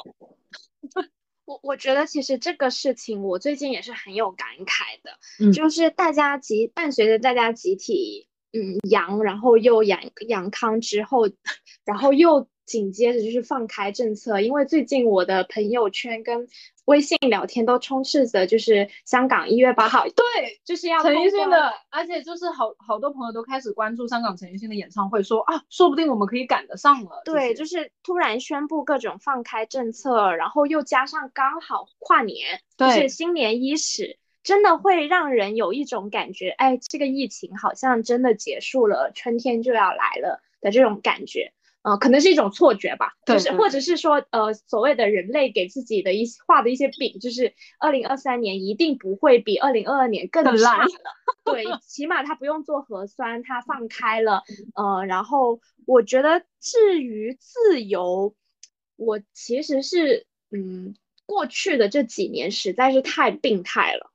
[1.44, 5.18] 我我觉得其实这个事情，我最近也是很有感慨的。
[5.40, 11.28] 嗯，就是大家集伴随着大家集体嗯阳，然后又阳阳康之后，
[11.84, 12.48] 然后又。
[12.68, 16.46] 紧接着就是放开政策，因为最近我的朋友圈跟
[16.84, 27.22] 微信聊天都充斥着，就是香港一月八号，对，就是要陈奕迅的，而且就是好好多朋友都开始关注香港陈奕迅的演唱会，说啊，说不定我们可以赶得上了。
[27.24, 41.52] 对，就是突然宣布各种放开政策，然后又加上刚好跨年，就是新年伊始，真的会让人有一种感觉，哎，这个疫情好像真的结束了，春天就要来了的这种感觉。
[41.82, 50.86] 呃，可能是一种错觉吧，就是或者是说，呃，所谓的人类给自己的一些画的一些饼，就是二零二三年一定不会比二零二二年更烂了。
[51.44, 54.42] 对， 起码他不用做核酸，他放开了。
[54.74, 58.34] 呃，然后我觉得至于自由，
[58.96, 60.94] 我其实是，嗯，
[61.26, 64.10] 过去的这几年实在是太病态了，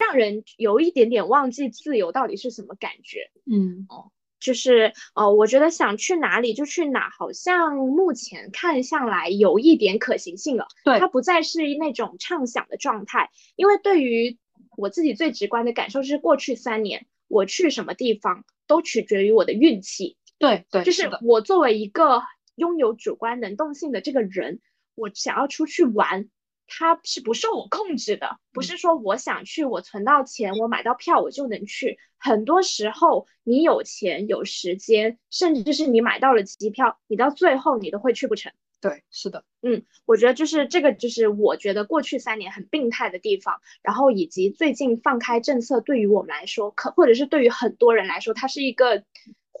[0.00, 3.30] 让人有一点点忘记自由到底是什么感觉。
[3.46, 4.10] 嗯，哦。
[4.44, 10.66] 就是呃，我觉得想去哪里就去哪，好像目前看下来有一点可行性了。
[10.84, 13.30] 对，它不再是那种畅想的状态。
[13.56, 14.36] 因为对于
[14.76, 20.18] 我自己最直观的感受是，过去三年我去什么地方都取决于我的运气。
[20.38, 22.22] 对对，就是我作为一个
[22.54, 24.60] 拥有主观能动性的这个人，
[24.94, 26.28] 我想要出去玩。
[26.66, 31.98] 它是不受我控制的，不是说我想去，我存到钱，我买到票，我就能去。
[32.18, 38.52] 很多时候，你有钱有时间，甚至就是你买到了机票，你到最后你都会去不成。
[38.80, 49.04] 对，是的，嗯，我觉得就是这个，就是我觉得过去三年很病态的地方，然后以及最近放开政策，对于我们来说，可或者是对于很多人来说，它是一个。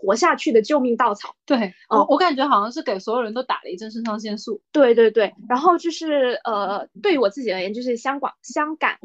[0.04, 1.34] 活下去的救命稻草。
[1.46, 4.60] 对，我我感觉好像是给所有人都打了一针肾上腺素。
[4.72, 8.92] 对对对，然后就是呃，对于我自己而言，就是香港香港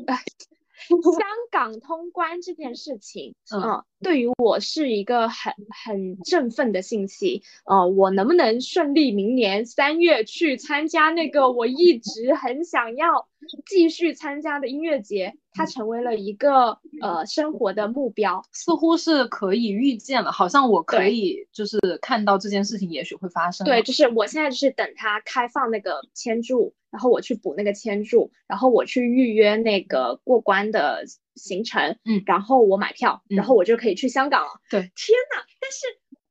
[0.88, 7.44] 香港通关这件事情，嗯，对于我是一个很很振奋的信息。
[7.66, 13.28] 呃，我能不能顺利明年三月去参加那个我一直很想要
[13.66, 15.34] 继续参加的音乐节？
[15.52, 23.66] 它成为了一个呃生活的目标，似乎是可以预见了，好像我可以就是看到这件事情也许会发生。
[23.66, 31.04] 对，就是我现在就是等它开放那个签注，然后我去补那个签注，然后我去预约那个过关的
[31.40, 34.62] 行程，嗯，然后我买票，然后我就可以去香港了。
[34.70, 35.88] 对，天呐，但是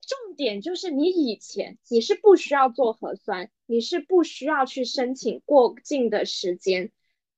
[0.06, 6.92] 重点就是你以前你是不需要做核酸，你是不需要去申请过境的时间，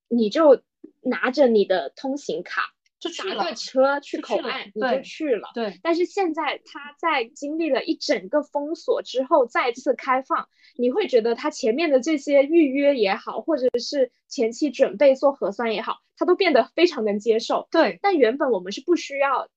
[0.09, 0.63] 你就。
[1.03, 5.49] 拿着你的通行卡就去了打个车去口岸你就去了。
[5.55, 10.47] 对但是现在它在经历了一整个封锁之后再次开放，
[10.77, 17.67] 你会觉得它前面的这些预约也好，或者是前期准备做核酸也好，它都变得非常能接受。
[17.71, 19.49] 对但原本我们是不需要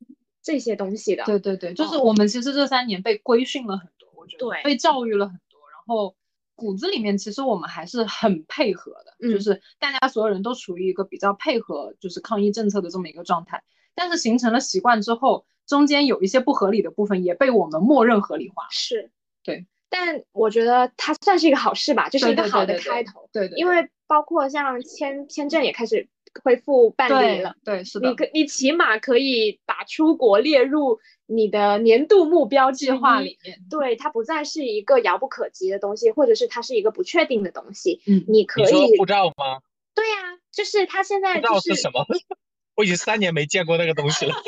[0.41, 1.25] 这些东西的。
[1.25, 6.15] 对对对，就是哦我们其实这三年被规训了很多，我觉得对被教育了很多，然后
[6.55, 13.63] 骨子里面其实我们还是很配合的，就嗯是大家所有人都处于一个比较配合，就是抗疫政策的这么一个状态。
[13.95, 18.67] 但是形成了习惯之后，中间有一些不合理的部分也被我们默认合理化。
[18.71, 19.11] 是，
[19.43, 19.65] 对。
[19.89, 23.29] 但我觉得它算是一个好事吧，就是一个好的对对对对开头。
[23.31, 26.09] 对对，因为包括像签签证也开始
[26.41, 27.55] 恢复办理了。
[27.63, 38.01] 对是的你，可你起码可以把出国列入你的年度目标计计划划里面，对，它不再是一个遥不可及的东西，或者是它是一个不确定的东西。
[38.07, 39.61] 嗯你可你说以，护照吗？
[39.93, 42.05] 对呀、就是它现在护就是照是什么？
[42.75, 44.33] 我已经三年没见过那个东西了。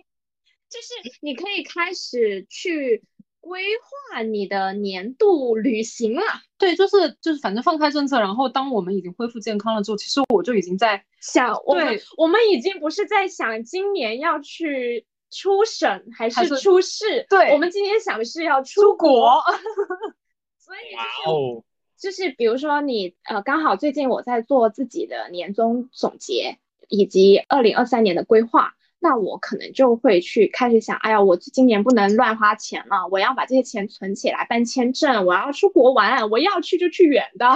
[0.70, 3.02] 就是你可以开始去
[3.40, 3.62] 规
[4.10, 6.22] 划你的年度旅行了。
[6.56, 19.40] 对，就是就是反正放开政策，然后当我们已经恢复健康了之后，其实我就已经在想我们我们已经不是在想今年要去出省还还是是出市，对我们今天想的是要出出国。
[20.58, 21.64] 所以哇就是哦，
[21.98, 26.58] 就是比如说你呃，刚好最近我在做自己的年终总结
[26.88, 37.46] 以及二零二三年的规划，那我可能就会去开始想，哎呀，我今年不能乱花钱了，我要把这些钱存起来办签证，我要出国玩，我要去就去远的，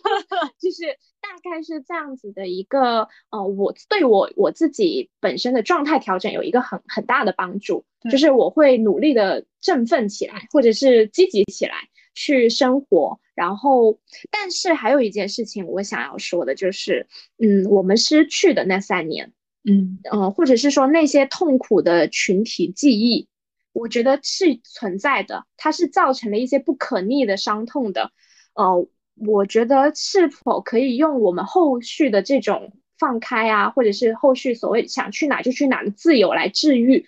[0.60, 0.84] 就是
[1.20, 8.16] 大概是这样子的一个呃，我对我我自己本身的状态调整有一个很很大的帮助，就。
[8.16, 11.74] 是我会努力的振奋起来，或者是积极起来。
[12.16, 13.98] 去生活，然后，
[14.30, 19.32] 但是还有一件事情我想要说的就是，嗯，我们失去的那三年，
[19.64, 23.28] 嗯，呃，或者是说那些痛苦的群体记忆，
[23.72, 28.12] 我觉得是存在的，它是造成了一些不可逆的伤痛的，
[28.54, 28.86] 呃，
[29.16, 37.06] 我觉得是否可以用我们后续的这种放开啊，或者是后续所谓想去哪就去哪的自由来治愈，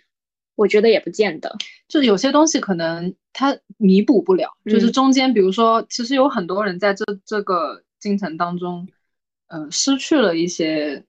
[0.55, 1.57] 我觉得也不见得。
[1.89, 4.93] 就是有些东西可能它弥补不了，就是嗯。
[4.93, 8.89] 中间，比如说，其实有很多人在这这个进程当中，
[9.49, 11.05] 呃，失去了一些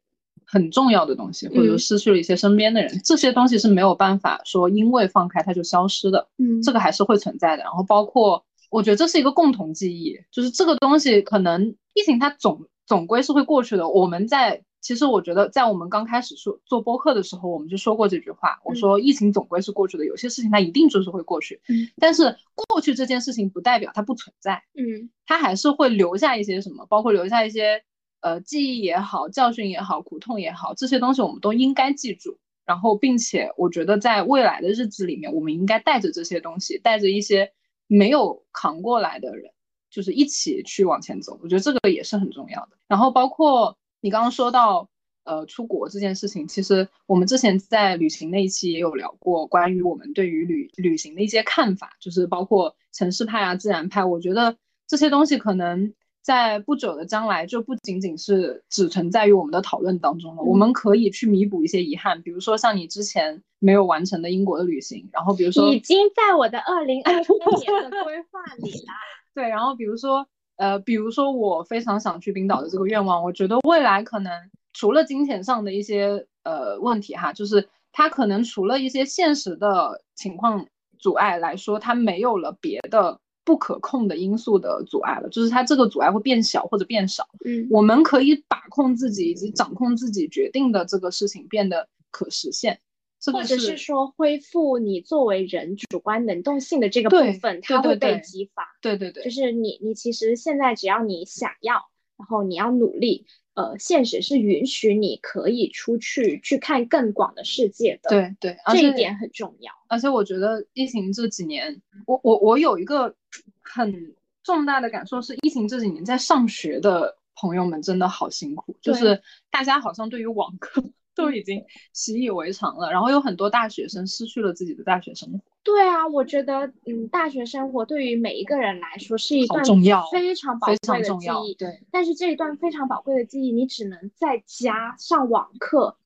[0.50, 6.62] 很重要的东西，或者失去了一些身边的人，这些东西是没有办法说因为放开它就消失的，嗯。
[6.62, 7.64] 这个还是会存在的。
[7.64, 13.90] 然后包括，我觉得这是一个共同记忆，就是这个东西可能疫情它总总归是会过去的。
[13.90, 18.76] 我们在其实我觉得在我们刚开始说做播客的时候，我们就说过这句话，我嗯。
[18.76, 21.90] 说疫情总归是过去的，有些事情它一定就是会过去，嗯。
[21.98, 25.10] 但是过去这件事情不代表它不存在，嗯。
[25.26, 27.84] 它还是会留下一些什么，包括留下一些
[28.28, 32.38] 呃记忆也好、教训也好、苦痛也好，这些东西我们都应该记住。
[32.66, 37.54] 然后，并且我觉得在未来的日子里面，我们应该带着这些东西，带着一些
[37.88, 39.52] 没有扛过来的人，
[39.90, 41.40] 就是一起去往前走。
[41.42, 42.72] 我觉得这个也是很重要的。
[42.90, 44.90] 然后，包括你刚刚说到
[45.24, 54.04] 呃出国这件事情，其实我们之前在旅行那一期也有聊过关于我们对于旅旅行的一些看法，就是包括城市派啊、自然派。
[54.04, 54.58] 我觉得
[54.88, 55.94] 这些东西可能
[56.28, 68.94] 在不久的将来就不仅仅是只存在于我们的讨论当中了，我们可以去弥补一些遗憾，比如说像你之前没有完成的英国的旅行，然后比如说已经在我的二零二三年的规划里啦。
[69.34, 74.34] 对，然后比如说，呃，比如说我非常想去冰岛的这个愿望，我觉得未来可能
[74.74, 80.66] 除了金钱上的一些呃问题哈，就是它可能除了一些现实的情况
[81.00, 87.66] 阻碍来说，它没有了别的不可控的因素的阻碍了，就是它这个阻碍会变小或者变少，嗯。
[87.72, 92.82] 我们可以把控自己以及掌控自己决定的这个事情变得可实现，
[93.22, 98.64] 这个或者是说恢复你作为人主观能动性的这个部分，它会被对激发。
[98.82, 101.76] 对对对，就是你你其实现在只要你想要，
[102.18, 103.26] 然后你要努力，
[103.58, 109.72] 呃，现实是允许你可以出去去看更广的世界的。，对对，这一点很重要。
[109.88, 113.16] 而且我觉得疫情这几年，我我我有一个
[113.64, 120.84] 很重大的感受是，疫情这几年在上学的朋友们真的好辛苦，就是大家好像对于网课
[121.16, 125.42] 都已经习以为常了，然后有很多大学生失去了自己的大学生活。
[125.68, 131.54] 对啊，我觉得嗯，大学生活对于每一个人来说是一好段重要非常宝贵的记常重要忆。
[131.56, 135.98] 对，但是这一段非常宝贵的记忆，你只能在家上网课，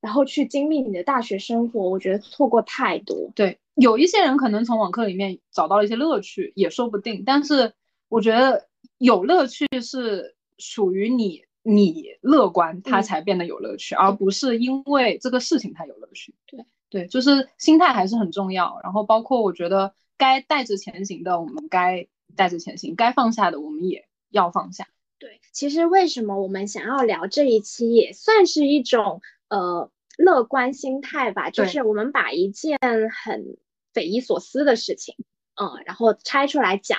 [0.00, 3.30] 然后去经历你的大学生活，我觉得错过太多。
[3.34, 7.22] 对，有一些人可能从网课里面找到了一些乐趣，也说不定。
[7.26, 7.74] 但是
[8.08, 16.34] 我觉得有乐趣是属于你你乐观，它才变得有乐趣，而不是因为这个事情它有乐趣。
[16.46, 18.80] 对对，就是心态还是很重要。
[18.82, 24.88] 然后包括我觉得该带着前行的，我们该带着前行；该放下的，我们也要放下。
[25.18, 32.78] 对，其实为什么我们想要聊这一期，也算是一种呃乐观心态吧，就是我们把一件
[33.24, 33.56] 很
[33.94, 35.14] 匪夷所思的事情，
[35.54, 36.98] 嗯，然后拆出来讲，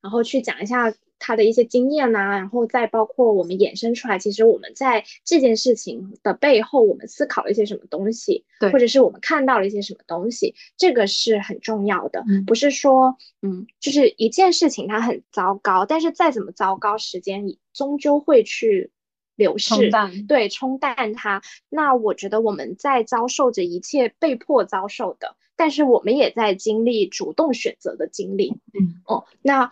[0.00, 0.94] 然后去讲一下。
[1.24, 12.24] 他的一些经验呐，然后再包括我们衍生出来，其实我们在这件事情的背后，我们思考了一些什么东西，对，或者是我们看到了一些什么东西，这个是很重要的。
[12.44, 18.90] 不是说，嗯，就是一件事情它很糟糕，但是再怎么糟糕，时间终究会去
[19.36, 19.90] 流逝，
[20.26, 21.40] 对，冲淡它。
[21.68, 28.50] 那我觉得我们在遭受着一切被迫遭受的，但是我们也在经历主动选择的经历。
[28.74, 29.70] 嗯，哦，那。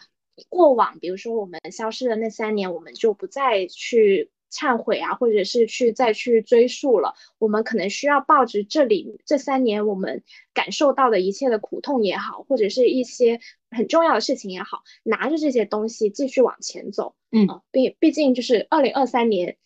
[0.49, 7.15] 过往，比如说我们消失的那三年，我们就不再去忏悔啊，或者是去再去追溯了。
[7.39, 17.15] 我们可能需要抱着这里这三年我们感受到的一切的苦痛也好，或者是一些很重要的事情也好，拿着这些东西继续往前走。
[17.31, 19.57] 嗯，毕毕竟就是二零二三年，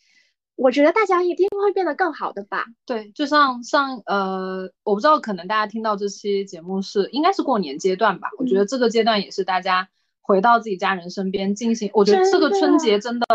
[0.55, 2.65] 我觉得大家一定会变得更好的吧。
[2.85, 8.29] 对，就像上呃，我不知道，可能大家听到这期节目是应该是过年阶段吧？
[8.37, 9.89] 我觉得这个阶段也是大家。
[10.27, 13.27] 回到自己家人身边进行，我觉得这个春节真的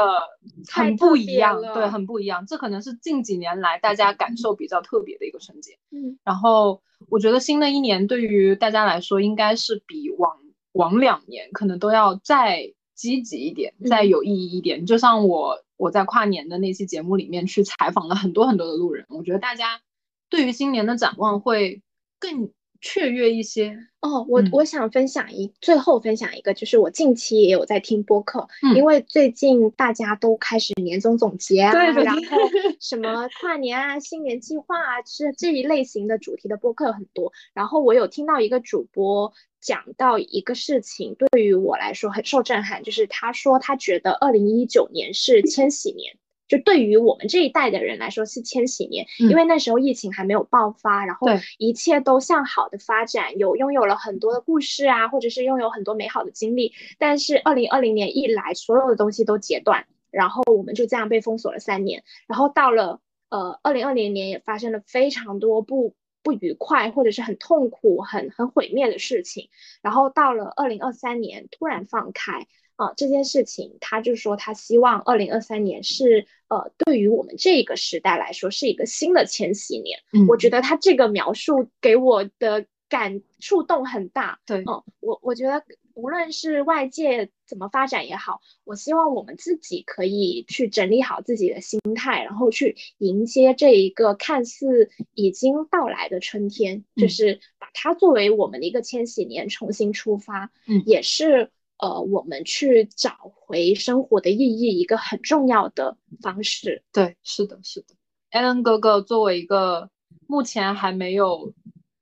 [0.69, 2.45] 很不一样，对，很不一样。
[2.47, 5.79] 这可能是近几年来大家感受比较特别的一个春节。
[5.93, 10.37] 嗯，然后我觉得新的一年对于大家来说，应该是比往
[10.73, 14.85] 往两年可能都要再积极一点，再有意义一点。
[14.85, 19.81] 就像我我在跨年的那期节目里面去采访了很多很多的路人，我觉得大家
[20.29, 21.83] 对于新年的展望会
[22.19, 22.51] 更。
[22.81, 32.21] 雀跃一些哦，我我想分享一最后分享一个，就是我近期也有在听播客，因为最近大家都开始年终总结啊，然后
[32.81, 37.33] 什么跨年啊、新年计划啊，这这一类型的主题的播客很多。
[37.53, 46.17] 然后我有听到一个主播讲到一个事情，对于我来说很受震撼，就是他说他觉得二零一九年是千禧年。
[46.51, 51.29] 就对于我们这一代的人来说是千禧年，因为那时候疫情还没有爆发，然后
[51.59, 56.73] 一切都向好的发展，有拥有了很多的故事啊，或者是拥有很多美好的经历。
[56.99, 62.03] 但是二零二零年一来，所有的东西都截断，然后我们就这样被封锁了三年。
[62.27, 65.95] 然后到了呃二零二零年，也发生了非常多不
[66.25, 69.51] 不愉快或者是很痛苦、很很毁灭的事情。
[69.83, 72.49] 然后到了二零二三年，突然放开。
[72.81, 79.99] 啊，这件事情，他就说他希望二零二三年是呃，对于我们这个时代来说是一个新的千禧年。
[80.15, 84.41] 嗯，我觉得他这个描述给我的感触动很大。
[84.47, 85.63] 对，嗯，我我觉得
[85.93, 100.51] 无论是外界怎么发展也好，我希望我们自己可以去整理好自己的心态，然后去迎接这一个看似已经到来的春天，就是把它作为我们的一个千禧年重新出发。
[100.67, 101.51] 嗯，也是。
[101.81, 106.85] 呃，我们去找回生活的意义，一个很重要的方式。
[106.93, 107.95] 对，是的，是的。
[108.31, 109.91] Allen 哥哥，作为一个
[110.27, 111.55] 目前还没有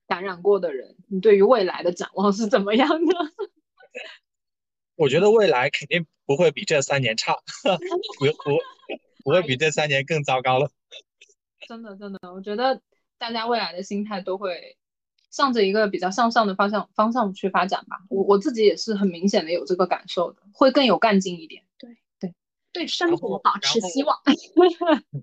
[0.07, 3.15] 感染过的人，你对于未来的展望是怎么样的？
[4.97, 7.35] 我觉得未来肯定不会比这三年差，
[8.19, 8.59] 不不
[9.23, 10.71] 不会比这三年更糟糕了。
[11.69, 12.81] 真的，真的，我觉得
[13.17, 14.78] 大家未来的心态都会。
[15.31, 21.65] 向着一个比较向上的方向方向去发展吧，我我自己也是很明显的有这个感受的，会更有干劲一点。
[21.79, 22.35] 对对
[22.73, 24.19] 对，生活保持希望。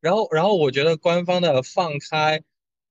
[0.00, 2.42] 然后然后我觉得官方的放开，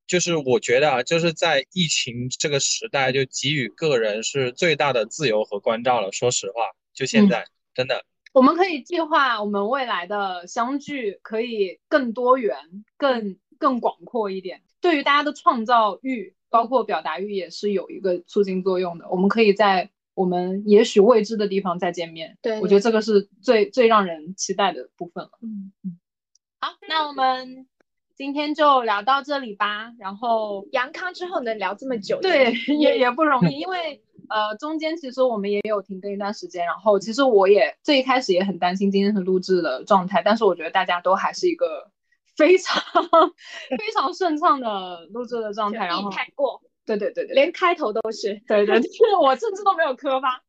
[0.07, 6.11] 就是我觉得啊，就是在疫情这个时代，就给予个人是最大的自由和关照了。
[6.11, 12.57] 说实话，就现在真的，我们可以计划我们未来的相聚，可以更多元、
[12.97, 14.63] 更更广阔一点。
[14.83, 19.07] 对于大家的创造欲，包括表达欲，也是有一个促进作用的。
[19.09, 22.37] 我们可以在我们也许未知的地方再见面。
[22.41, 25.31] 对，我觉得这个是最最让人期待的部分了。
[25.41, 25.97] 嗯嗯。
[26.59, 27.65] 好，那我们
[28.13, 29.93] 今天就聊到这里吧。
[29.97, 36.65] 然后阳康之后能聊这么久，对，也也不容易，因为呃中间其实我们也有停更一段时间。
[36.65, 41.92] 然后其实我也最一开始也很担心今天的录制的状态，但是我觉得大家都还是一个。
[42.35, 42.81] 非常
[43.77, 48.75] 非常顺畅的录制的状态，然后过，对对对对，连开头都是，对对，
[49.21, 50.41] 我甚至都没有磕巴，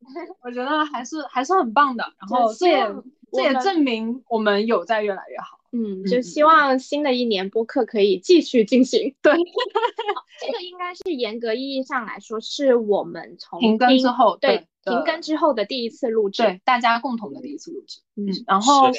[0.42, 2.04] 我觉得还是还是很棒的。
[2.18, 2.86] 然后这也
[3.32, 5.60] 这也证明我们有在越来越好。
[5.72, 9.14] 嗯，就希望新的一年播客可以继续进行。
[9.20, 9.32] 对，
[10.40, 18.00] 这个应该是严格意义上来说，是我们从停更之后，对停更之后的第一次录制，对大家共同的第一次录制。
[18.16, 18.90] 嗯，然后。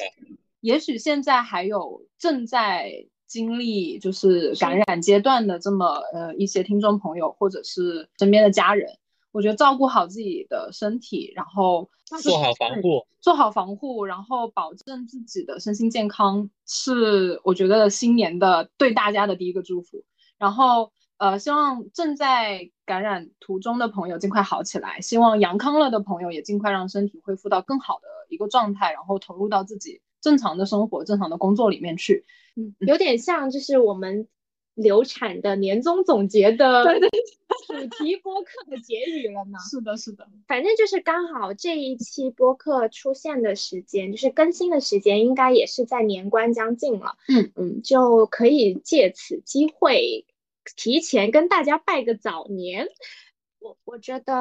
[0.65, 2.91] 也许现在还有正在
[3.27, 8.89] 经历就是感染阶段的这么呃一些听众朋友，或者是身边的家人，
[9.31, 11.87] 我觉得照顾好自己的身体，然后
[12.19, 20.03] 做好防护，做好防护，然后保证自己的身心健康，是我觉得新年的对大家的第一个祝福。
[20.39, 32.25] 然后呃，希望正在感染途中的朋友尽快好起来，希望阳康了的朋友也尽快让身体恢复到更好的一个状态，然后投入到自己正常的生活、正常的工作里面去。
[32.55, 34.27] 嗯，有点像就是我们
[34.73, 36.83] 流产的年终总结的
[37.67, 39.59] 主题播客的结语了呢。
[39.69, 47.17] 是的，是的，反正就是刚好这一期播客出现的时间，就是更新的时间，应该也是在年关将近了。
[47.27, 50.25] 嗯嗯，就可以借此机会
[50.75, 52.87] 提前跟大家拜个早年。
[53.65, 54.35] 我我觉得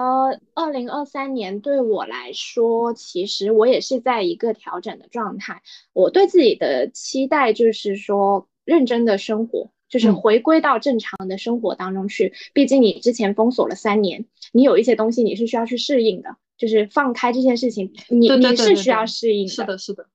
[0.53, 5.63] 二零二三年对我来说，其实我也是在一个调整的状态。
[5.95, 12.35] 我对自己的期待就是说，认真的生活，就是嗯回归到正常的生活当中去。
[12.53, 20.07] 毕竟你之前封锁了三年，你有一些东西你是需要去适应的，就是放开这件事情，你你是需要适应是的，是的，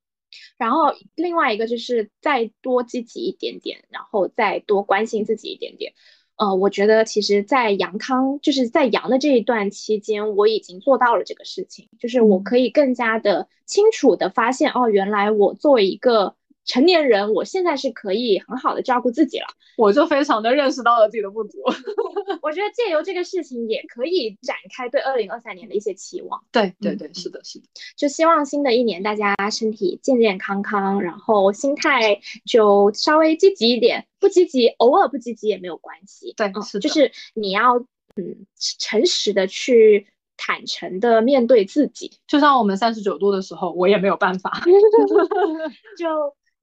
[0.59, 5.93] 然后另外一个就是再多积极一点点，然后再多关心自己一点点。
[6.39, 12.43] 呃，我觉得其实，在阳康就是在阳的这一段期间，我已经做到了这个事情，就是我嗯。
[12.45, 16.35] 可以更加的清楚的发现，哦，原来我作为一个
[16.69, 19.47] 成年人，我现在是可以很好的照顾自己了。
[19.75, 21.57] 我就非常的认识到了自己的不足。
[22.43, 26.39] 我觉得借由这个事情，也可以展开对二零二三年的一些期望。
[26.41, 27.65] 嗯对对对，是的，是的，
[27.97, 36.35] 就希望新的一年大家身体健健康康，然后心态就稍微积极一点，不积极偶尔不积极也没有关系。
[36.37, 37.79] 嗯，对是的就是你要
[38.15, 38.45] 嗯
[38.77, 40.05] 诚实的去
[40.37, 44.61] 坦诚的面对自己，就像我们三十九度的时候，我也没有办法。
[45.97, 46.07] 就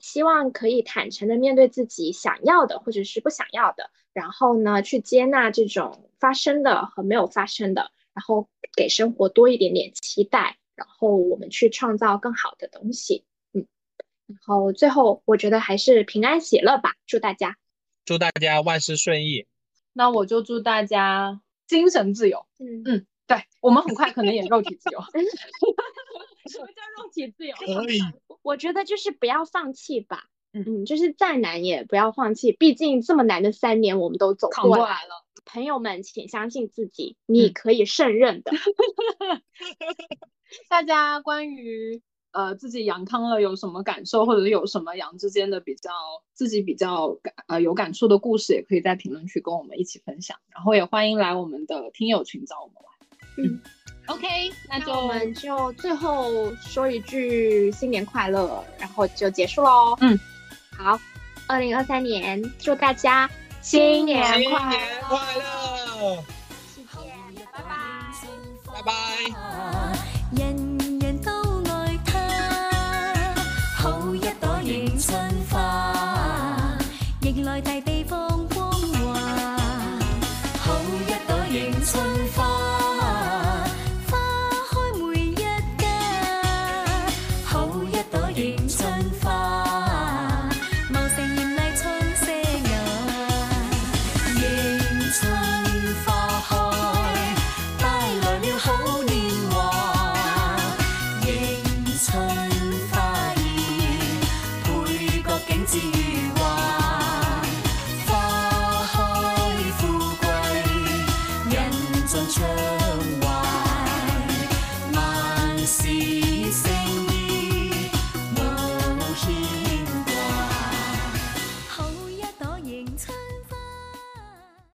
[0.06, 13.24] 希望可以坦诚的面对自己想要的或者是不想要的，然后呢去接纳这种发生的和没有发生的，然后给生活多一点点期待，然后我们去创造更好的东西。
[13.52, 13.66] 嗯，
[14.28, 17.56] 然后最后我觉得还是平安喜乐吧，祝大家。
[18.04, 19.44] 祝大家万事顺意。
[19.92, 22.46] 那我就祝大家精神自由。
[22.60, 25.00] 嗯嗯，对我们很快可能也肉体自由。
[26.48, 27.54] 什么叫肉体自由？
[27.56, 27.98] 可以，
[28.42, 30.24] 我觉得就是不要放弃吧。
[30.52, 35.04] 嗯嗯，就是再难也不要放弃，毕竟这么难的三年我们都走过来。
[35.04, 35.24] 了。
[35.44, 38.52] 朋友们，请相信自己，你嗯可以胜任的。
[40.68, 42.02] 大家关于
[42.32, 45.90] 呃自己阳康了有什么感受，或者是有什么阳之间的比较
[46.32, 50.38] 自己比较感呃有感触的故事，也可以在评论区跟我们一起分享。
[50.48, 52.86] 然后也欢迎来我们的听友群找我们玩。
[53.38, 53.60] 嗯
[54.06, 59.96] ，OK，那就那我们就最后说一句新年快乐，然后就结束喽。
[60.00, 60.18] 嗯，
[60.76, 60.98] 好，
[61.46, 63.28] 二零二三年祝大家
[63.60, 66.24] 新年新快年乐，快乐，
[67.52, 67.70] 拜拜。
[68.72, 70.05] 拜拜。